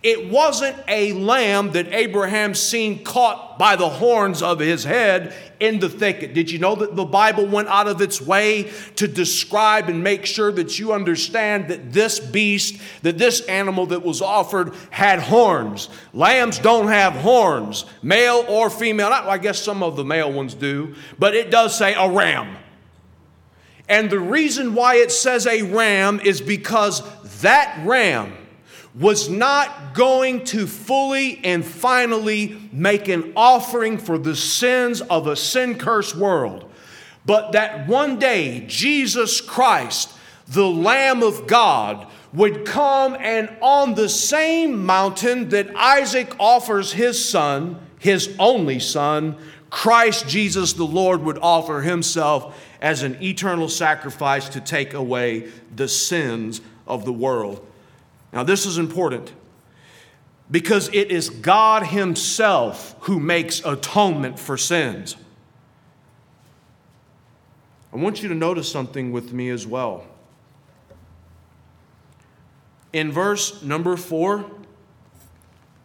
It 0.00 0.30
wasn't 0.30 0.76
a 0.86 1.12
lamb 1.14 1.72
that 1.72 1.92
Abraham 1.92 2.54
seen 2.54 3.02
caught 3.02 3.58
by 3.58 3.74
the 3.74 3.88
horns 3.88 4.42
of 4.42 4.60
his 4.60 4.84
head 4.84 5.34
in 5.58 5.80
the 5.80 5.88
thicket. 5.88 6.34
Did 6.34 6.52
you 6.52 6.60
know 6.60 6.76
that 6.76 6.94
the 6.94 7.04
Bible 7.04 7.46
went 7.46 7.66
out 7.66 7.88
of 7.88 8.00
its 8.00 8.20
way 8.20 8.70
to 8.94 9.08
describe 9.08 9.88
and 9.88 10.04
make 10.04 10.24
sure 10.24 10.52
that 10.52 10.78
you 10.78 10.92
understand 10.92 11.66
that 11.68 11.92
this 11.92 12.20
beast, 12.20 12.80
that 13.02 13.18
this 13.18 13.40
animal 13.46 13.86
that 13.86 14.04
was 14.04 14.22
offered 14.22 14.72
had 14.90 15.18
horns? 15.18 15.88
Lambs 16.12 16.60
don't 16.60 16.86
have 16.86 17.14
horns, 17.14 17.84
male 18.00 18.44
or 18.48 18.70
female. 18.70 19.08
I 19.08 19.38
guess 19.38 19.60
some 19.60 19.82
of 19.82 19.96
the 19.96 20.04
male 20.04 20.30
ones 20.30 20.54
do, 20.54 20.94
but 21.18 21.34
it 21.34 21.50
does 21.50 21.76
say 21.76 21.94
a 21.94 22.08
ram. 22.08 22.56
And 23.88 24.08
the 24.10 24.20
reason 24.20 24.74
why 24.74 24.96
it 24.96 25.10
says 25.10 25.44
a 25.48 25.62
ram 25.62 26.20
is 26.20 26.40
because 26.40 27.02
that 27.40 27.82
ram 27.84 28.32
was 28.98 29.28
not 29.28 29.94
going 29.94 30.44
to 30.44 30.66
fully 30.66 31.40
and 31.44 31.64
finally 31.64 32.60
make 32.72 33.08
an 33.08 33.32
offering 33.36 33.96
for 33.96 34.18
the 34.18 34.34
sins 34.34 35.00
of 35.02 35.26
a 35.26 35.36
sin 35.36 35.78
cursed 35.78 36.16
world, 36.16 36.68
but 37.24 37.52
that 37.52 37.86
one 37.86 38.18
day 38.18 38.64
Jesus 38.66 39.40
Christ, 39.40 40.12
the 40.48 40.66
Lamb 40.66 41.22
of 41.22 41.46
God, 41.46 42.08
would 42.32 42.66
come 42.66 43.16
and 43.20 43.54
on 43.60 43.94
the 43.94 44.08
same 44.08 44.84
mountain 44.84 45.48
that 45.50 45.74
Isaac 45.76 46.34
offers 46.38 46.92
his 46.92 47.26
son, 47.26 47.78
his 47.98 48.34
only 48.38 48.80
son, 48.80 49.36
Christ 49.70 50.26
Jesus 50.28 50.72
the 50.72 50.84
Lord 50.84 51.22
would 51.22 51.38
offer 51.38 51.82
himself 51.82 52.58
as 52.80 53.02
an 53.02 53.22
eternal 53.22 53.68
sacrifice 53.68 54.48
to 54.50 54.60
take 54.60 54.94
away 54.94 55.50
the 55.74 55.88
sins 55.88 56.60
of 56.86 57.04
the 57.04 57.12
world. 57.12 57.64
Now, 58.32 58.42
this 58.42 58.66
is 58.66 58.78
important 58.78 59.32
because 60.50 60.88
it 60.88 61.10
is 61.10 61.30
God 61.30 61.86
Himself 61.86 62.94
who 63.00 63.18
makes 63.20 63.64
atonement 63.64 64.38
for 64.38 64.56
sins. 64.56 65.16
I 67.92 67.96
want 67.96 68.22
you 68.22 68.28
to 68.28 68.34
notice 68.34 68.70
something 68.70 69.12
with 69.12 69.32
me 69.32 69.48
as 69.48 69.66
well. 69.66 70.04
In 72.92 73.12
verse 73.12 73.62
number 73.62 73.96
four 73.96 74.50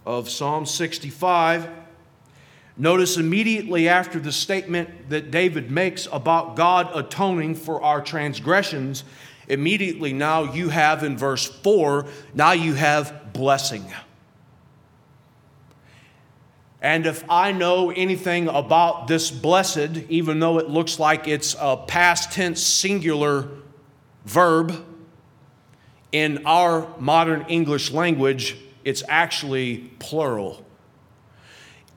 of 0.06 0.30
Psalm 0.30 0.66
65, 0.66 1.70
notice 2.78 3.18
immediately 3.18 3.88
after 3.88 4.20
the 4.20 4.32
statement 4.32 5.10
that 5.10 5.32
David 5.32 5.72
makes 5.72 6.08
about 6.12 6.56
God 6.56 6.90
atoning 6.94 7.56
for 7.56 7.82
our 7.82 8.02
transgressions, 8.02 9.04
Immediately 9.48 10.14
now 10.14 10.54
you 10.54 10.70
have 10.70 11.04
in 11.04 11.18
verse 11.18 11.46
4, 11.46 12.06
now 12.34 12.52
you 12.52 12.74
have 12.74 13.34
blessing. 13.34 13.86
And 16.82 17.06
if 17.06 17.24
I 17.30 17.54
know 17.54 17.92
anything 17.92 18.50
about 18.50 19.08
this 19.08 19.32
blessed, 19.32 19.98
even 20.10 20.40
though 20.40 20.60
it 20.60 20.70
looks 20.70 21.00
like 21.00 21.28
it's 21.28 21.56
a 21.60 21.78
past 21.78 22.34
tense 22.34 22.62
singular 22.62 23.48
verb, 24.26 24.86
in 26.14 26.46
our 26.46 26.88
modern 27.00 27.46
English 27.50 27.92
language, 27.92 28.56
it's 28.86 29.04
actually 29.10 29.90
plural. 30.00 30.64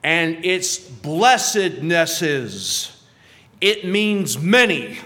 And 0.03 0.43
it's 0.43 0.77
blessednesses. 0.79 2.91
It 3.61 3.85
means 3.85 4.37
many. 4.39 4.97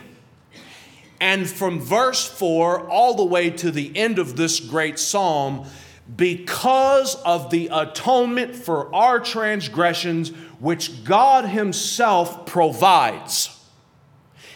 And 1.21 1.47
from 1.47 1.79
verse 1.79 2.27
4 2.27 2.89
all 2.89 3.13
the 3.13 3.23
way 3.23 3.51
to 3.51 3.69
the 3.69 3.95
end 3.95 4.19
of 4.19 4.35
this 4.35 4.59
great 4.59 4.97
psalm, 4.97 5.67
because 6.13 7.15
of 7.23 7.51
the 7.51 7.69
atonement 7.71 8.55
for 8.55 8.93
our 8.93 9.19
transgressions, 9.19 10.29
which 10.59 11.03
God 11.03 11.45
Himself 11.45 12.45
provides. 12.45 13.57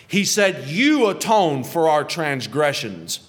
He 0.08 0.25
said, 0.25 0.67
You 0.67 1.08
atone 1.08 1.63
for 1.63 1.88
our 1.88 2.04
transgressions. 2.04 3.19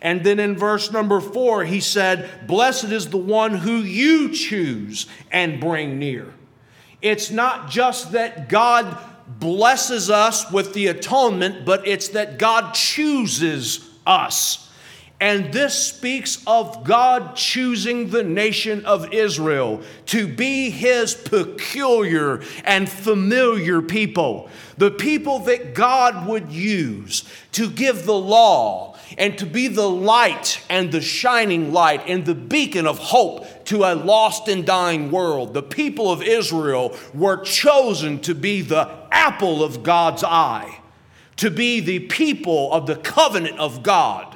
And 0.00 0.24
then 0.24 0.40
in 0.40 0.56
verse 0.56 0.90
number 0.90 1.20
four, 1.20 1.64
he 1.64 1.80
said, 1.80 2.46
Blessed 2.46 2.84
is 2.84 3.10
the 3.10 3.16
one 3.18 3.54
who 3.54 3.76
you 3.76 4.32
choose 4.32 5.06
and 5.30 5.60
bring 5.60 5.98
near. 5.98 6.32
It's 7.02 7.30
not 7.30 7.68
just 7.68 8.12
that 8.12 8.48
God 8.48 8.96
blesses 9.28 10.10
us 10.10 10.50
with 10.50 10.74
the 10.74 10.86
atonement, 10.88 11.64
but 11.64 11.86
it's 11.86 12.08
that 12.08 12.38
God 12.38 12.74
chooses 12.74 13.88
us. 14.06 14.64
And 15.20 15.52
this 15.52 15.74
speaks 15.74 16.42
of 16.46 16.84
God 16.84 17.34
choosing 17.34 18.10
the 18.10 18.22
nation 18.22 18.84
of 18.86 19.12
Israel 19.12 19.82
to 20.06 20.28
be 20.28 20.70
his 20.70 21.14
peculiar 21.14 22.40
and 22.64 22.88
familiar 22.88 23.82
people, 23.82 24.48
the 24.76 24.92
people 24.92 25.40
that 25.40 25.74
God 25.74 26.28
would 26.28 26.52
use 26.52 27.24
to 27.52 27.68
give 27.68 28.06
the 28.06 28.14
law 28.14 28.96
and 29.16 29.38
to 29.38 29.46
be 29.46 29.68
the 29.68 29.88
light 29.88 30.62
and 30.68 30.92
the 30.92 31.00
shining 31.00 31.72
light 31.72 32.02
and 32.06 32.24
the 32.24 32.34
beacon 32.34 32.86
of 32.86 32.98
hope 32.98 33.64
to 33.66 33.84
a 33.84 33.94
lost 33.94 34.48
and 34.48 34.66
dying 34.66 35.10
world. 35.10 35.54
The 35.54 35.62
people 35.62 36.10
of 36.10 36.22
Israel 36.22 36.96
were 37.14 37.42
chosen 37.42 38.20
to 38.20 38.34
be 38.34 38.60
the 38.60 38.90
apple 39.10 39.62
of 39.62 39.82
God's 39.82 40.24
eye, 40.24 40.80
to 41.36 41.50
be 41.50 41.80
the 41.80 42.00
people 42.00 42.72
of 42.72 42.86
the 42.86 42.96
covenant 42.96 43.58
of 43.58 43.82
God. 43.82 44.27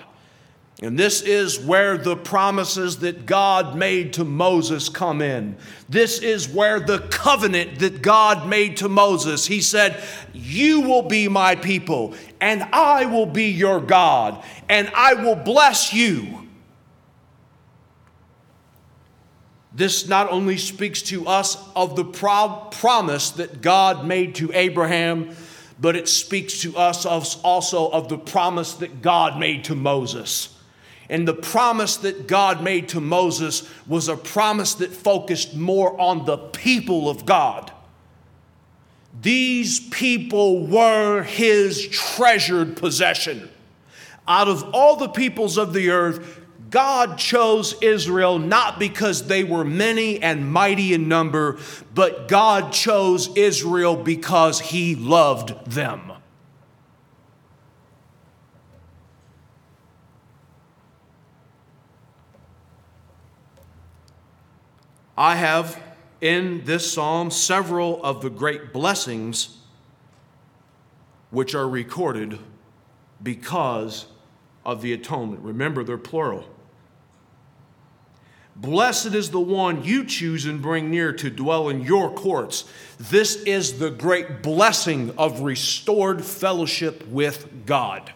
And 0.82 0.98
this 0.98 1.22
is 1.22 1.60
where 1.60 1.96
the 1.96 2.16
promises 2.16 2.98
that 2.98 3.24
God 3.24 3.76
made 3.76 4.14
to 4.14 4.24
Moses 4.24 4.88
come 4.88 5.22
in. 5.22 5.56
This 5.88 6.18
is 6.18 6.48
where 6.48 6.80
the 6.80 6.98
covenant 6.98 7.78
that 7.78 8.02
God 8.02 8.48
made 8.48 8.78
to 8.78 8.88
Moses, 8.88 9.46
he 9.46 9.60
said, 9.60 10.02
You 10.32 10.80
will 10.80 11.02
be 11.02 11.28
my 11.28 11.54
people, 11.54 12.14
and 12.40 12.64
I 12.72 13.06
will 13.06 13.26
be 13.26 13.44
your 13.44 13.80
God, 13.80 14.44
and 14.68 14.90
I 14.92 15.14
will 15.14 15.36
bless 15.36 15.94
you. 15.94 16.48
This 19.72 20.08
not 20.08 20.32
only 20.32 20.58
speaks 20.58 21.00
to 21.02 21.28
us 21.28 21.56
of 21.76 21.94
the 21.94 22.04
pro- 22.04 22.66
promise 22.72 23.30
that 23.30 23.62
God 23.62 24.04
made 24.04 24.34
to 24.34 24.50
Abraham, 24.52 25.36
but 25.78 25.94
it 25.94 26.08
speaks 26.08 26.62
to 26.62 26.76
us 26.76 27.06
also 27.06 27.88
of 27.88 28.08
the 28.08 28.18
promise 28.18 28.74
that 28.74 29.00
God 29.00 29.38
made 29.38 29.62
to 29.64 29.76
Moses. 29.76 30.51
And 31.08 31.26
the 31.26 31.34
promise 31.34 31.96
that 31.98 32.26
God 32.26 32.62
made 32.62 32.88
to 32.90 33.00
Moses 33.00 33.68
was 33.86 34.08
a 34.08 34.16
promise 34.16 34.74
that 34.74 34.90
focused 34.90 35.54
more 35.54 36.00
on 36.00 36.24
the 36.24 36.38
people 36.38 37.08
of 37.10 37.26
God. 37.26 37.72
These 39.20 39.88
people 39.90 40.66
were 40.66 41.22
his 41.22 41.86
treasured 41.88 42.76
possession. 42.76 43.50
Out 44.26 44.48
of 44.48 44.62
all 44.72 44.96
the 44.96 45.08
peoples 45.08 45.58
of 45.58 45.72
the 45.72 45.90
earth, 45.90 46.40
God 46.70 47.18
chose 47.18 47.74
Israel 47.82 48.38
not 48.38 48.78
because 48.78 49.26
they 49.26 49.44
were 49.44 49.64
many 49.64 50.22
and 50.22 50.50
mighty 50.50 50.94
in 50.94 51.06
number, 51.06 51.58
but 51.94 52.28
God 52.28 52.72
chose 52.72 53.28
Israel 53.36 53.94
because 53.94 54.60
he 54.60 54.94
loved 54.94 55.70
them. 55.70 56.12
I 65.22 65.37
have 65.37 65.80
in 66.20 66.64
this 66.64 66.94
psalm 66.94 67.30
several 67.30 68.04
of 68.04 68.22
the 68.22 68.28
great 68.28 68.72
blessings 68.72 69.56
which 71.30 71.54
are 71.54 71.68
recorded 71.68 72.40
because 73.22 74.06
of 74.66 74.82
the 74.82 74.92
atonement. 74.92 75.42
Remember, 75.42 75.85
they're 75.85 75.96
plural. 75.96 76.44
Blessed 78.56 79.14
is 79.14 79.30
the 79.30 79.38
one 79.38 79.85
you 79.85 80.04
choose 80.04 80.44
and 80.44 80.61
bring 80.61 80.90
near 80.90 81.12
to 81.12 81.30
dwell 81.30 81.68
in 81.68 81.82
your 81.82 82.12
courts. 82.12 82.64
This 82.98 83.37
is 83.44 83.78
the 83.78 83.90
great 83.90 84.42
blessing 84.42 85.14
of 85.16 85.42
restored 85.42 86.24
fellowship 86.24 87.06
with 87.06 87.64
God. 87.64 88.12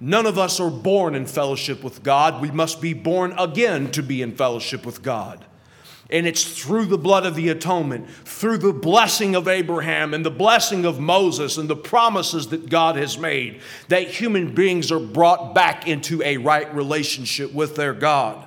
None 0.00 0.26
of 0.26 0.38
us 0.38 0.58
are 0.58 0.72
born 0.72 1.14
in 1.14 1.24
fellowship 1.24 1.84
with 1.84 2.02
God. 2.02 2.42
We 2.42 2.50
must 2.50 2.80
be 2.80 2.94
born 2.94 3.32
again 3.38 3.92
to 3.92 4.02
be 4.02 4.22
in 4.22 4.34
fellowship 4.34 4.84
with 4.84 5.04
God. 5.04 5.44
And 6.10 6.26
it's 6.26 6.42
through 6.42 6.86
the 6.86 6.96
blood 6.96 7.26
of 7.26 7.34
the 7.34 7.50
atonement, 7.50 8.08
through 8.24 8.58
the 8.58 8.72
blessing 8.72 9.34
of 9.34 9.46
Abraham 9.46 10.14
and 10.14 10.24
the 10.24 10.30
blessing 10.30 10.86
of 10.86 10.98
Moses 10.98 11.58
and 11.58 11.68
the 11.68 11.76
promises 11.76 12.48
that 12.48 12.70
God 12.70 12.96
has 12.96 13.18
made, 13.18 13.60
that 13.88 14.08
human 14.08 14.54
beings 14.54 14.90
are 14.90 15.00
brought 15.00 15.54
back 15.54 15.86
into 15.86 16.22
a 16.22 16.38
right 16.38 16.74
relationship 16.74 17.52
with 17.52 17.76
their 17.76 17.92
God. 17.92 18.42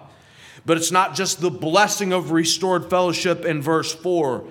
But 0.65 0.77
it's 0.77 0.91
not 0.91 1.13
just 1.13 1.39
the 1.39 1.51
blessing 1.51 2.13
of 2.13 2.31
restored 2.31 2.89
fellowship 2.89 3.45
in 3.45 3.61
verse 3.61 3.93
4, 3.93 4.43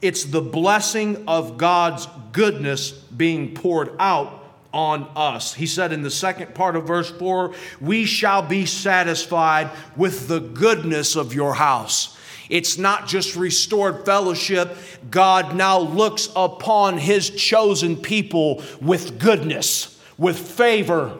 it's 0.00 0.24
the 0.24 0.42
blessing 0.42 1.24
of 1.26 1.56
God's 1.56 2.06
goodness 2.32 2.92
being 2.92 3.54
poured 3.54 3.90
out 3.98 4.44
on 4.72 5.10
us. 5.16 5.54
He 5.54 5.66
said 5.66 5.92
in 5.92 6.02
the 6.02 6.10
second 6.10 6.54
part 6.54 6.76
of 6.76 6.86
verse 6.86 7.10
4, 7.10 7.54
We 7.80 8.04
shall 8.04 8.42
be 8.42 8.66
satisfied 8.66 9.70
with 9.96 10.28
the 10.28 10.40
goodness 10.40 11.16
of 11.16 11.34
your 11.34 11.54
house. 11.54 12.17
It's 12.48 12.78
not 12.78 13.06
just 13.06 13.36
restored 13.36 14.04
fellowship. 14.04 14.76
God 15.10 15.54
now 15.54 15.78
looks 15.78 16.28
upon 16.34 16.98
his 16.98 17.30
chosen 17.30 17.96
people 17.96 18.62
with 18.80 19.18
goodness, 19.18 20.00
with 20.16 20.38
favor, 20.38 21.18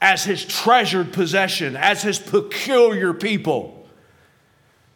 as 0.00 0.24
his 0.24 0.44
treasured 0.44 1.12
possession, 1.12 1.76
as 1.76 2.02
his 2.02 2.18
peculiar 2.18 3.12
people. 3.12 3.86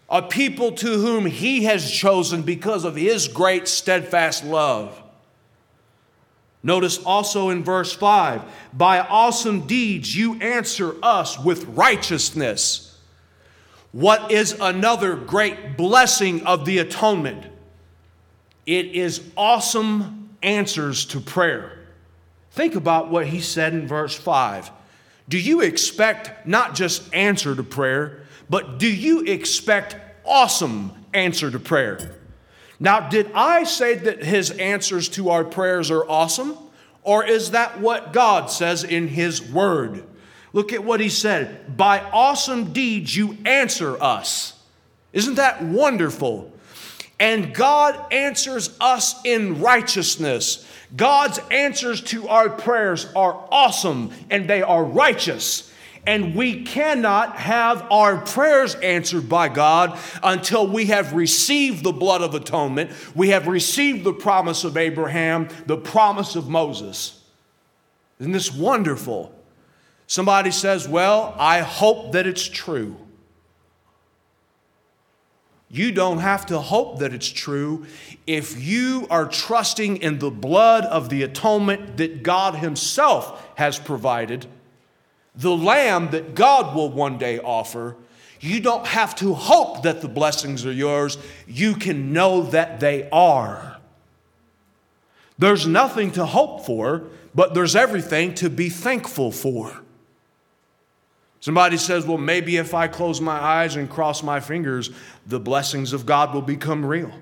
A 0.09 0.23
people 0.23 0.73
to 0.73 0.87
whom 0.87 1.27
he 1.27 1.65
has 1.65 1.91
chosen 1.91 2.43
because 2.43 2.85
of 2.85 2.97
his 2.97 3.29
great 3.29 3.69
steadfast 3.69 4.45
love. 4.45 5.03
Notice 6.63 6.99
also 7.05 7.51
in 7.51 7.63
verse 7.63 7.93
5 7.93 8.43
by 8.73 8.99
awesome 8.99 9.69
deeds 9.69 10.17
you 10.17 10.35
answer 10.41 10.97
us 11.03 11.39
with 11.39 11.65
righteousness. 11.67 12.86
What 13.97 14.31
is 14.31 14.55
another 14.61 15.17
great 15.17 15.79
blessing 15.79 16.47
of 16.47 16.67
the 16.67 16.81
atonement? 16.81 17.47
It 18.67 18.89
is 18.89 19.23
awesome 19.39 20.37
answers 20.43 21.07
to 21.07 21.21
prayer. 21.21 21.79
Think 22.51 22.75
about 22.75 23.11
what 23.11 23.27
he 23.27 23.41
said 23.41 23.73
in 23.73 23.89
verse 23.89 24.15
5. 24.15 24.71
Do 25.31 25.39
you 25.39 25.63
expect 25.63 26.47
not 26.47 26.75
just 26.75 27.11
answer 27.15 27.57
to 27.57 27.63
prayer, 27.63 28.21
but 28.51 28.79
do 28.79 28.87
you 28.87 29.23
expect 29.23 29.97
awesome 30.27 30.93
answer 31.15 31.51
to 31.51 31.59
prayer? 31.59 32.19
Now, 32.79 33.09
did 33.09 33.33
I 33.35 33.65
say 33.65 33.95
that 33.95 34.23
his 34.23 34.51
answers 34.51 35.09
to 35.09 35.31
our 35.31 35.43
prayers 35.43 35.91
are 35.91 36.07
awesome? 36.07 36.59
Or 37.03 37.25
is 37.25 37.53
that 37.53 37.81
what 37.81 38.13
God 38.13 38.51
says 38.51 38.85
in 38.85 39.09
his 39.09 39.41
word? 39.41 40.05
Look 40.57 40.73
at 40.73 40.83
what 40.83 41.01
he 41.01 41.11
said. 41.11 41.77
By 41.77 42.01
awesome 42.01 42.73
deeds 42.73 43.15
you 43.15 43.37
answer 43.45 44.03
us. 44.03 44.59
Isn't 45.13 45.35
that 45.35 45.63
wonderful? 45.63 46.51
And 47.21 47.55
God 47.55 48.11
answers 48.11 48.75
us 48.81 49.23
in 49.27 49.61
righteousness. 49.61 50.67
God's 50.97 51.39
answers 51.51 52.01
to 52.05 52.29
our 52.29 52.49
prayers 52.49 53.07
are 53.15 53.47
awesome 53.51 54.13
and 54.31 54.49
they 54.49 54.63
are 54.63 54.83
righteous. 54.83 55.71
And 56.07 56.35
we 56.35 56.65
cannot 56.65 57.37
have 57.37 57.87
our 57.93 58.23
prayers 58.23 58.77
answered 58.77 59.29
by 59.29 59.51
God 59.51 59.99
until 60.23 60.67
we 60.67 60.87
have 60.87 61.13
received 61.13 61.85
the 61.85 61.93
blood 61.93 62.23
of 62.23 62.35
atonement. 62.35 62.93
We 63.15 63.29
have 63.29 63.47
received 63.47 64.05
the 64.05 64.15
promise 64.15 64.65
of 64.65 64.79
Abraham, 64.79 65.49
the 65.67 65.77
promise 65.77 66.35
of 66.35 66.49
Moses. 66.49 67.23
Isn't 68.19 68.33
this 68.33 68.55
wonderful? 68.55 69.37
Somebody 70.07 70.51
says, 70.51 70.89
Well, 70.89 71.35
I 71.39 71.61
hope 71.61 72.13
that 72.13 72.27
it's 72.27 72.47
true. 72.47 72.97
You 75.69 75.91
don't 75.91 76.19
have 76.19 76.47
to 76.47 76.61
hope 76.61 77.01
that 77.01 77.13
it's 77.13 77.29
true 77.29 77.87
if 78.27 78.63
you 78.63 79.07
are 79.11 79.27
trusting 79.27 79.97
in 79.99 80.21
the 80.21 80.31
blood 80.31 80.85
of 80.85 81.09
the 81.09 81.23
atonement 81.25 81.97
that 81.97 82.23
God 82.23 82.55
Himself 82.57 83.45
has 83.57 83.79
provided, 83.79 84.47
the 85.35 85.57
lamb 85.57 86.11
that 86.13 86.35
God 86.35 86.75
will 86.75 86.89
one 86.89 87.19
day 87.19 87.41
offer. 87.41 87.97
You 88.41 88.61
don't 88.61 88.87
have 88.87 89.17
to 89.17 89.35
hope 89.35 89.83
that 89.83 90.03
the 90.03 90.09
blessings 90.09 90.65
are 90.65 90.73
yours. 90.73 91.19
You 91.49 91.75
can 91.75 92.13
know 92.13 92.43
that 92.45 92.79
they 92.79 93.09
are. 93.11 93.79
There's 95.39 95.67
nothing 95.67 96.13
to 96.13 96.25
hope 96.25 96.65
for, 96.65 97.05
but 97.35 97.55
there's 97.55 97.75
everything 97.75 98.35
to 98.37 98.49
be 98.49 98.69
thankful 98.69 99.33
for. 99.33 99.83
Somebody 101.47 101.77
says, 101.77 102.05
well, 102.05 102.19
maybe 102.19 102.57
if 102.57 102.75
I 102.75 102.89
close 102.89 103.21
my 103.21 103.41
eyes 103.41 103.77
and 103.77 103.89
cross 103.89 104.21
my 104.21 104.41
fingers, 104.41 104.91
the 105.29 105.39
blessings 105.39 105.93
of 105.93 106.05
God 106.05 106.35
will 106.35 106.43
become 106.43 106.85
real. 106.85 107.13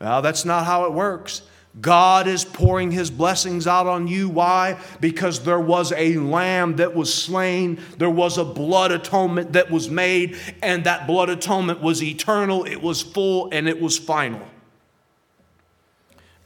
Well, 0.00 0.22
that's 0.22 0.44
not 0.44 0.64
how 0.64 0.84
it 0.84 0.92
works. 0.92 1.42
God 1.80 2.28
is 2.28 2.44
pouring 2.44 2.92
his 2.92 3.10
blessings 3.10 3.66
out 3.66 3.88
on 3.88 4.06
you. 4.06 4.28
Why? 4.28 4.78
Because 5.00 5.42
there 5.42 5.58
was 5.58 5.90
a 5.90 6.18
lamb 6.18 6.76
that 6.76 6.94
was 6.94 7.12
slain, 7.12 7.80
there 7.96 8.08
was 8.08 8.38
a 8.38 8.44
blood 8.44 8.92
atonement 8.92 9.54
that 9.54 9.72
was 9.72 9.90
made, 9.90 10.36
and 10.62 10.84
that 10.84 11.08
blood 11.08 11.28
atonement 11.28 11.80
was 11.80 12.00
eternal, 12.00 12.62
it 12.62 12.80
was 12.80 13.02
full, 13.02 13.48
and 13.50 13.68
it 13.68 13.80
was 13.80 13.98
final. 13.98 14.46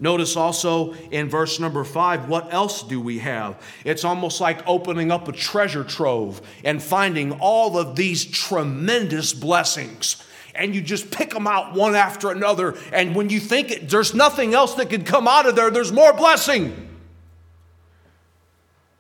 Notice 0.02 0.36
also 0.36 0.94
in 1.12 1.28
verse 1.28 1.60
number 1.60 1.84
five, 1.84 2.28
what 2.28 2.52
else 2.52 2.82
do 2.82 3.00
we 3.00 3.20
have? 3.20 3.62
It's 3.84 4.04
almost 4.04 4.40
like 4.40 4.66
opening 4.66 5.12
up 5.12 5.28
a 5.28 5.32
treasure 5.32 5.84
trove 5.84 6.42
and 6.64 6.82
finding 6.82 7.30
all 7.38 7.78
of 7.78 7.94
these 7.94 8.24
tremendous 8.24 9.32
blessings. 9.32 10.20
And 10.56 10.74
you 10.74 10.82
just 10.82 11.12
pick 11.12 11.30
them 11.30 11.46
out 11.46 11.74
one 11.74 11.94
after 11.94 12.32
another. 12.32 12.76
And 12.92 13.14
when 13.14 13.30
you 13.30 13.38
think 13.38 13.70
it, 13.70 13.88
there's 13.88 14.12
nothing 14.12 14.54
else 14.54 14.74
that 14.74 14.90
could 14.90 15.06
come 15.06 15.28
out 15.28 15.46
of 15.46 15.54
there, 15.54 15.70
there's 15.70 15.92
more 15.92 16.12
blessing. 16.12 16.88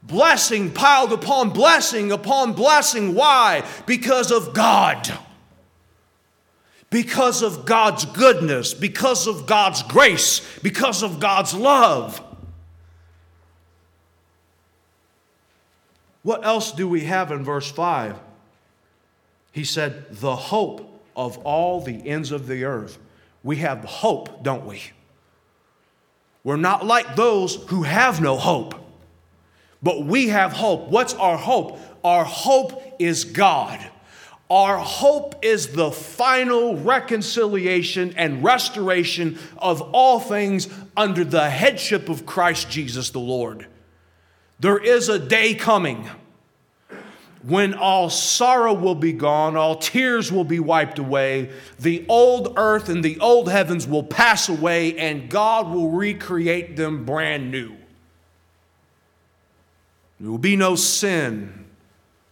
Blessing 0.04 0.70
piled 0.70 1.12
upon 1.12 1.50
blessing 1.50 2.12
upon 2.12 2.52
blessing. 2.52 3.16
Why? 3.16 3.64
Because 3.86 4.30
of 4.30 4.54
God 4.54 5.12
because 6.92 7.40
of 7.42 7.64
God's 7.64 8.04
goodness, 8.04 8.74
because 8.74 9.26
of 9.26 9.46
God's 9.46 9.82
grace, 9.82 10.42
because 10.62 11.02
of 11.02 11.18
God's 11.18 11.54
love. 11.54 12.22
What 16.22 16.44
else 16.44 16.70
do 16.70 16.86
we 16.86 17.00
have 17.00 17.32
in 17.32 17.42
verse 17.42 17.68
5? 17.70 18.20
He 19.52 19.64
said, 19.64 20.04
The 20.10 20.36
hope 20.36 21.02
of 21.16 21.38
all 21.38 21.80
the 21.80 22.06
ends 22.06 22.30
of 22.30 22.46
the 22.46 22.64
earth. 22.64 22.98
We 23.42 23.56
have 23.56 23.84
hope, 23.84 24.44
don't 24.44 24.66
we? 24.66 24.82
We're 26.44 26.56
not 26.56 26.84
like 26.84 27.16
those 27.16 27.56
who 27.68 27.84
have 27.84 28.20
no 28.20 28.36
hope, 28.36 28.74
but 29.82 30.04
we 30.04 30.28
have 30.28 30.52
hope. 30.52 30.88
What's 30.88 31.14
our 31.14 31.38
hope? 31.38 31.78
Our 32.04 32.24
hope 32.24 32.96
is 32.98 33.24
God. 33.24 33.80
Our 34.52 34.76
hope 34.76 35.36
is 35.40 35.68
the 35.68 35.90
final 35.90 36.76
reconciliation 36.76 38.12
and 38.18 38.44
restoration 38.44 39.38
of 39.56 39.80
all 39.94 40.20
things 40.20 40.68
under 40.94 41.24
the 41.24 41.48
headship 41.48 42.10
of 42.10 42.26
Christ 42.26 42.68
Jesus 42.68 43.08
the 43.08 43.18
Lord. 43.18 43.66
There 44.60 44.76
is 44.76 45.08
a 45.08 45.18
day 45.18 45.54
coming 45.54 46.06
when 47.42 47.72
all 47.72 48.10
sorrow 48.10 48.74
will 48.74 48.94
be 48.94 49.14
gone, 49.14 49.56
all 49.56 49.76
tears 49.76 50.30
will 50.30 50.44
be 50.44 50.60
wiped 50.60 50.98
away, 50.98 51.50
the 51.80 52.04
old 52.06 52.52
earth 52.58 52.90
and 52.90 53.02
the 53.02 53.18
old 53.20 53.50
heavens 53.50 53.86
will 53.86 54.04
pass 54.04 54.50
away, 54.50 54.98
and 54.98 55.30
God 55.30 55.70
will 55.70 55.88
recreate 55.88 56.76
them 56.76 57.06
brand 57.06 57.50
new. 57.50 57.74
There 60.20 60.30
will 60.30 60.36
be 60.36 60.56
no 60.56 60.76
sin, 60.76 61.64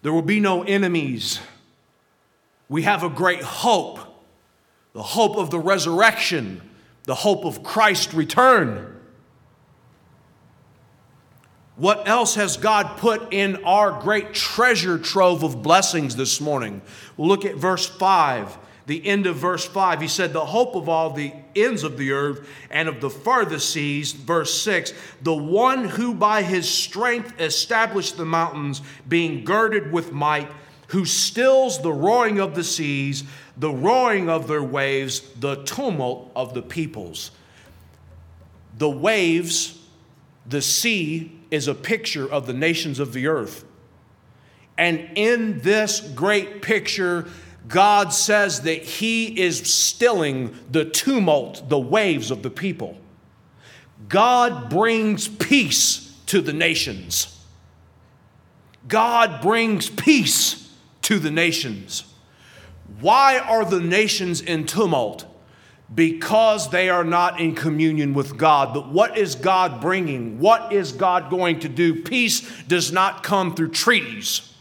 there 0.03 0.13
will 0.13 0.21
be 0.21 0.39
no 0.39 0.65
enemies 0.65 1.41
we 2.71 2.83
have 2.83 3.03
a 3.03 3.11
great 3.11 3.43
hope 3.43 3.99
the 4.93 5.03
hope 5.03 5.37
of 5.37 5.51
the 5.51 5.59
resurrection, 5.59 6.61
the 7.05 7.15
hope 7.15 7.45
of 7.45 7.63
Christ's 7.63 8.13
return. 8.13 9.01
What 11.77 12.09
else 12.09 12.35
has 12.35 12.57
God 12.57 12.99
put 12.99 13.33
in 13.33 13.63
our 13.65 14.01
great 14.01 14.35
treasure 14.35 14.99
trove 14.99 15.45
of 15.45 15.63
blessings 15.63 16.17
this 16.17 16.41
morning? 16.41 16.83
We'll 17.17 17.29
look 17.29 17.45
at 17.45 17.55
verse 17.55 17.87
5. 17.87 18.59
the 18.87 19.07
end 19.07 19.27
of 19.27 19.37
verse 19.37 19.65
5. 19.65 20.01
He 20.01 20.09
said, 20.09 20.33
The 20.33 20.45
hope 20.45 20.75
of 20.75 20.89
all 20.89 21.11
the 21.11 21.33
ends 21.55 21.85
of 21.85 21.97
the 21.97 22.11
earth 22.11 22.49
and 22.69 22.89
of 22.89 23.01
the 23.01 23.11
farthest 23.11 23.71
seas. 23.71 24.11
Verse 24.11 24.53
6 24.61 24.93
The 25.23 25.35
one 25.35 25.85
who 25.85 26.13
by 26.15 26.43
his 26.43 26.69
strength 26.69 27.41
established 27.41 28.17
the 28.17 28.25
mountains, 28.25 28.83
being 29.09 29.45
girded 29.45 29.93
with 29.93 30.11
might, 30.11 30.51
who 30.91 31.05
stills 31.05 31.81
the 31.83 31.93
roaring 31.93 32.41
of 32.41 32.57
the 32.57 32.65
seas, 32.65 33.23
the 33.57 33.71
roaring 33.71 34.29
of 34.29 34.49
their 34.49 34.63
waves, 34.63 35.21
the 35.39 35.55
tumult 35.63 36.33
of 36.35 36.53
the 36.53 36.63
peoples. 36.63 37.31
The 38.77 38.91
waves, 38.91 39.79
the 40.47 40.61
sea, 40.61 41.39
is 41.51 41.69
a 41.69 41.75
picture 41.75 42.29
of 42.29 42.47
the 42.47 42.53
nations 42.53 42.99
of 42.99 43.13
the 43.13 43.29
earth. 43.29 43.65
And 44.77 45.11
in 45.15 45.61
this 45.61 46.01
great 46.01 46.61
picture, 46.61 47.29
God 47.69 48.13
says 48.13 48.63
that 48.63 48.83
He 48.83 49.41
is 49.41 49.73
stilling 49.73 50.57
the 50.73 50.85
tumult, 50.85 51.69
the 51.69 51.79
waves 51.79 52.33
of 52.33 52.43
the 52.43 52.51
people. 52.51 52.99
God 54.09 54.69
brings 54.69 55.29
peace 55.29 56.17
to 56.27 56.41
the 56.41 56.53
nations. 56.53 57.39
God 58.89 59.41
brings 59.41 59.89
peace 59.89 60.60
to 61.11 61.19
the 61.19 61.31
nations. 61.31 62.05
Why 63.01 63.41
are 63.41 63.65
the 63.65 63.81
nations 63.81 64.41
in 64.41 64.65
tumult? 64.65 65.27
Because 65.93 66.71
they 66.71 66.89
are 66.89 67.03
not 67.03 67.41
in 67.41 67.57
communion 67.57 68.15
with 68.15 68.37
God. 68.37 68.73
But 68.73 68.93
what 68.93 69.19
is 69.19 69.35
God 69.35 69.81
bringing? 69.81 70.39
What 70.39 70.73
is 70.73 70.93
God 70.93 71.29
going 71.29 71.59
to 71.61 71.69
do? 71.69 72.01
Peace 72.01 72.63
does 72.69 72.93
not 72.93 73.25
come 73.25 73.57
through 73.57 73.71
treaties. 73.71 74.55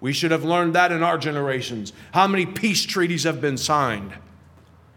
We 0.00 0.14
should 0.14 0.30
have 0.30 0.44
learned 0.44 0.76
that 0.76 0.92
in 0.92 1.02
our 1.02 1.18
generations. 1.18 1.92
How 2.12 2.26
many 2.26 2.46
peace 2.46 2.86
treaties 2.86 3.24
have 3.24 3.42
been 3.42 3.58
signed? 3.58 4.14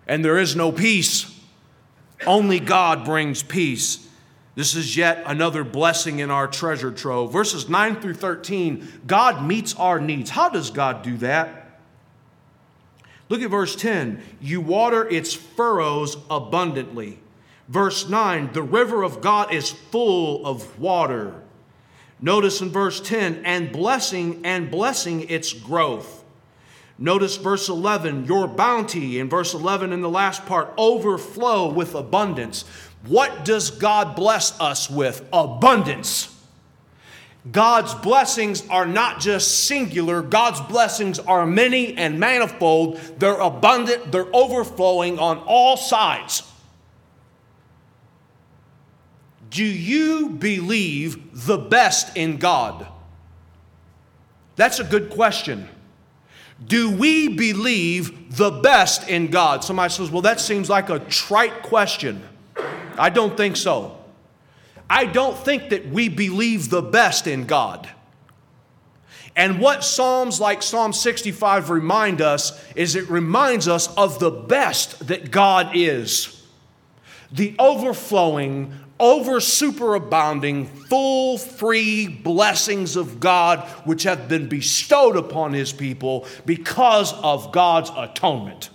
And 0.08 0.24
there 0.24 0.38
is 0.38 0.56
no 0.56 0.72
peace. 0.72 1.30
Only 2.26 2.62
God 2.62 3.04
brings 3.04 3.44
peace. 3.44 4.07
This 4.58 4.74
is 4.74 4.98
yet 4.98 5.22
another 5.28 5.64
blessing 5.64 6.18
in 6.18 6.32
our 6.32 6.48
treasure 6.48 6.92
trove. 6.92 7.32
Verses 7.32 7.70
9 7.70 8.02
through 8.02 8.16
13 8.16 9.04
God 9.06 9.46
meets 9.46 9.76
our 9.76 10.00
needs. 10.00 10.32
How 10.32 10.50
does 10.50 10.72
God 10.72 11.04
do 11.04 11.16
that? 11.18 11.80
Look 13.30 13.44
at 13.44 13.52
verse 13.52 13.76
10 13.76 14.20
You 14.42 14.60
water 14.62 15.08
its 15.08 15.36
furrows 15.36 16.18
abundantly. 16.32 17.20
Verse 17.68 18.10
9 18.10 18.54
The 18.54 18.64
river 18.64 19.04
of 19.04 19.22
God 19.22 19.54
is 19.54 19.70
full 19.70 20.44
of 20.44 20.80
water. 20.80 21.36
Notice 22.20 22.60
in 22.60 22.72
verse 22.72 23.00
10 23.00 23.44
and 23.46 23.72
blessing 23.72 24.42
and 24.44 24.72
blessing 24.72 25.30
its 25.30 25.54
growth. 25.54 26.24
Notice 27.00 27.38
verse 27.38 27.70
11 27.70 28.26
Your 28.26 28.48
bounty, 28.48 29.20
in 29.20 29.30
verse 29.30 29.54
11 29.54 29.94
in 29.94 30.02
the 30.02 30.10
last 30.10 30.46
part, 30.46 30.74
overflow 30.78 31.72
with 31.72 31.94
abundance. 31.94 32.66
What 33.06 33.46
does 33.46 33.72
God 33.72 34.16
bless 34.16 34.60
us 34.60 34.90
with? 34.90 35.28
Abundance. 35.32 36.34
God's 37.52 37.94
blessings 37.94 38.68
are 38.70 38.86
not 38.86 39.20
just 39.20 39.66
singular, 39.66 40.22
God's 40.22 40.60
blessings 40.62 41.20
are 41.20 41.46
many 41.46 41.96
and 41.98 42.20
manifold. 42.20 42.98
They're 43.20 43.40
abundant, 43.40 44.12
they're 44.12 44.36
overflowing 44.36 45.20
on 45.20 45.38
all 45.40 45.78
sides. 45.78 46.44
Do 49.50 49.64
you 49.64 50.30
believe 50.30 51.46
the 51.46 51.58
best 51.58 52.18
in 52.18 52.38
God? 52.38 52.86
That's 54.58 54.80
a 54.80 54.84
good 54.84 55.10
question. 55.10 55.70
Do 56.66 56.92
we 56.92 57.30
believe 57.30 58.36
the 58.36 58.50
best 58.50 59.08
in 59.08 59.28
God? 59.28 59.64
Somebody 59.64 59.94
says, 59.94 60.10
well, 60.10 60.24
that 60.24 60.40
seems 60.40 60.70
like 60.70 60.90
a 60.90 61.00
trite 61.00 61.62
question. 61.62 62.24
I 62.98 63.10
don't 63.10 63.36
think 63.38 63.56
so. 63.56 63.98
I 64.90 65.06
don't 65.06 65.38
think 65.38 65.70
that 65.70 65.90
we 65.90 66.10
believe 66.10 66.70
the 66.70 66.82
best 66.82 67.28
in 67.28 67.46
God. 67.46 67.90
And 69.36 69.60
what 69.60 69.84
Psalms 69.84 70.40
like 70.40 70.64
Psalm 70.64 70.94
65 70.94 71.70
remind 71.70 72.22
us 72.22 72.60
is 72.76 72.96
it 72.96 73.08
reminds 73.10 73.68
us 73.68 73.94
of 73.96 74.20
the 74.20 74.32
best 74.32 75.08
that 75.08 75.30
God 75.30 75.76
is 75.76 76.34
the 77.32 77.54
overflowing, 77.60 78.74
over 79.00 79.34
superabounding, 79.34 80.66
full, 80.88 81.38
free 81.38 82.08
blessings 82.08 82.96
of 82.96 83.20
God 83.20 83.68
which 83.84 84.04
have 84.04 84.30
been 84.30 84.48
bestowed 84.48 85.18
upon 85.18 85.54
His 85.54 85.74
people 85.74 86.26
because 86.46 87.14
of 87.14 87.52
God's 87.52 87.92
atonement. 87.96 88.70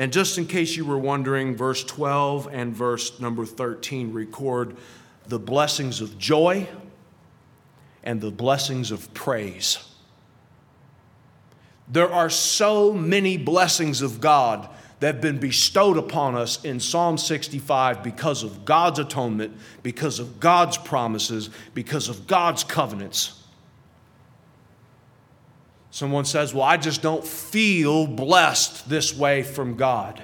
And 0.00 0.14
just 0.14 0.38
in 0.38 0.46
case 0.46 0.76
you 0.76 0.86
were 0.86 0.96
wondering, 0.96 1.54
verse 1.54 1.84
12 1.84 2.48
and 2.50 2.74
verse 2.74 3.20
number 3.20 3.44
13 3.44 4.14
record 4.14 4.78
the 5.26 5.38
blessings 5.38 6.00
of 6.00 6.16
joy 6.16 6.66
and 8.02 8.18
the 8.18 8.30
blessings 8.30 8.92
of 8.92 9.12
praise. 9.12 9.78
There 11.86 12.10
are 12.10 12.30
so 12.30 12.94
many 12.94 13.36
blessings 13.36 14.00
of 14.00 14.22
God 14.22 14.70
that 15.00 15.16
have 15.16 15.20
been 15.20 15.38
bestowed 15.38 15.98
upon 15.98 16.34
us 16.34 16.64
in 16.64 16.80
Psalm 16.80 17.18
65 17.18 18.02
because 18.02 18.42
of 18.42 18.64
God's 18.64 19.00
atonement, 19.00 19.54
because 19.82 20.18
of 20.18 20.40
God's 20.40 20.78
promises, 20.78 21.50
because 21.74 22.08
of 22.08 22.26
God's 22.26 22.64
covenants. 22.64 23.39
Someone 25.90 26.24
says, 26.24 26.54
Well, 26.54 26.64
I 26.64 26.76
just 26.76 27.02
don't 27.02 27.24
feel 27.24 28.06
blessed 28.06 28.88
this 28.88 29.14
way 29.14 29.42
from 29.42 29.76
God. 29.76 30.22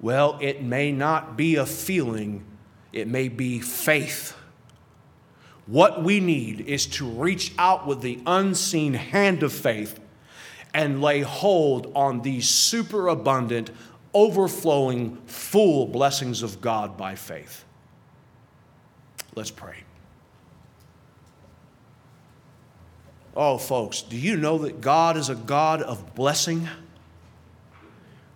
Well, 0.00 0.38
it 0.40 0.62
may 0.62 0.92
not 0.92 1.36
be 1.36 1.56
a 1.56 1.66
feeling, 1.66 2.44
it 2.92 3.08
may 3.08 3.28
be 3.28 3.60
faith. 3.60 4.36
What 5.66 6.02
we 6.02 6.20
need 6.20 6.62
is 6.62 6.86
to 6.86 7.08
reach 7.08 7.52
out 7.58 7.86
with 7.86 8.02
the 8.02 8.20
unseen 8.26 8.94
hand 8.94 9.42
of 9.42 9.52
faith 9.52 9.98
and 10.74 11.00
lay 11.00 11.20
hold 11.20 11.90
on 11.94 12.20
these 12.20 12.48
superabundant, 12.48 13.70
overflowing, 14.12 15.16
full 15.26 15.86
blessings 15.86 16.42
of 16.42 16.60
God 16.60 16.98
by 16.98 17.14
faith. 17.14 17.64
Let's 19.34 19.50
pray. 19.50 19.84
Oh, 23.36 23.58
folks, 23.58 24.02
do 24.02 24.16
you 24.16 24.36
know 24.36 24.58
that 24.58 24.80
God 24.80 25.16
is 25.16 25.28
a 25.28 25.34
God 25.34 25.82
of 25.82 26.14
blessing? 26.14 26.68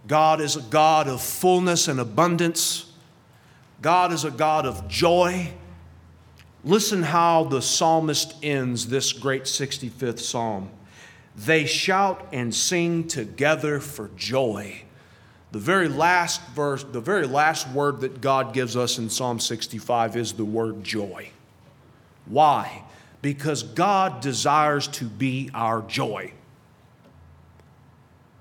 God 0.09 0.40
is 0.40 0.57
a 0.57 0.62
God 0.62 1.07
of 1.07 1.20
fullness 1.20 1.86
and 1.86 2.01
abundance. 2.01 2.90
God 3.80 4.12
is 4.12 4.24
a 4.24 4.30
God 4.30 4.66
of 4.66 4.88
joy. 4.88 5.53
Listen 6.64 7.03
how 7.03 7.44
the 7.44 7.62
psalmist 7.62 8.34
ends 8.42 8.88
this 8.88 9.12
great 9.12 9.44
65th 9.44 10.18
psalm. 10.18 10.70
They 11.36 11.66
shout 11.66 12.26
and 12.32 12.53
sing 12.53 13.07
together 13.07 13.78
for 13.78 14.11
joy. 14.16 14.82
The 15.53 15.61
very 15.61 15.88
last 15.88 16.44
verse, 16.49 16.82
the 16.82 17.01
very 17.01 17.26
last 17.26 17.68
word 17.68 18.01
that 18.01 18.20
God 18.20 18.53
gives 18.53 18.76
us 18.76 18.99
in 18.99 19.09
Psalm 19.09 19.38
65 19.38 20.16
is 20.16 20.32
the 20.32 20.44
word 20.44 20.82
joy. 20.82 21.30
Why? 22.26 22.82
Because 23.23 23.62
God 23.62 24.21
desires 24.21 24.89
to 24.89 25.05
be 25.05 25.51
our 25.55 25.83
joy. 25.83 26.33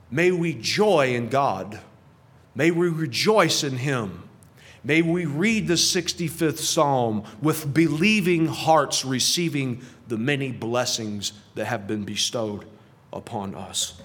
May 0.10 0.32
we 0.32 0.54
joy 0.54 1.16
in 1.16 1.30
God. 1.30 1.80
May 2.56 2.72
we 2.72 2.88
rejoice 2.88 3.64
in 3.64 3.78
Him. 3.78 4.24
May 4.84 5.02
we 5.02 5.26
read 5.26 5.68
the 5.68 5.74
65th 5.74 6.60
Psalm 6.60 7.24
with 7.42 7.74
believing 7.74 8.48
hearts 8.48 9.04
receiving 9.04 9.82
the 10.08 10.18
many 10.18 10.52
blessings 10.52 11.34
that 11.56 11.66
have 11.66 11.88
been 11.88 12.06
bestowed 12.06 12.66
upon 13.12 13.54
us. 13.54 14.00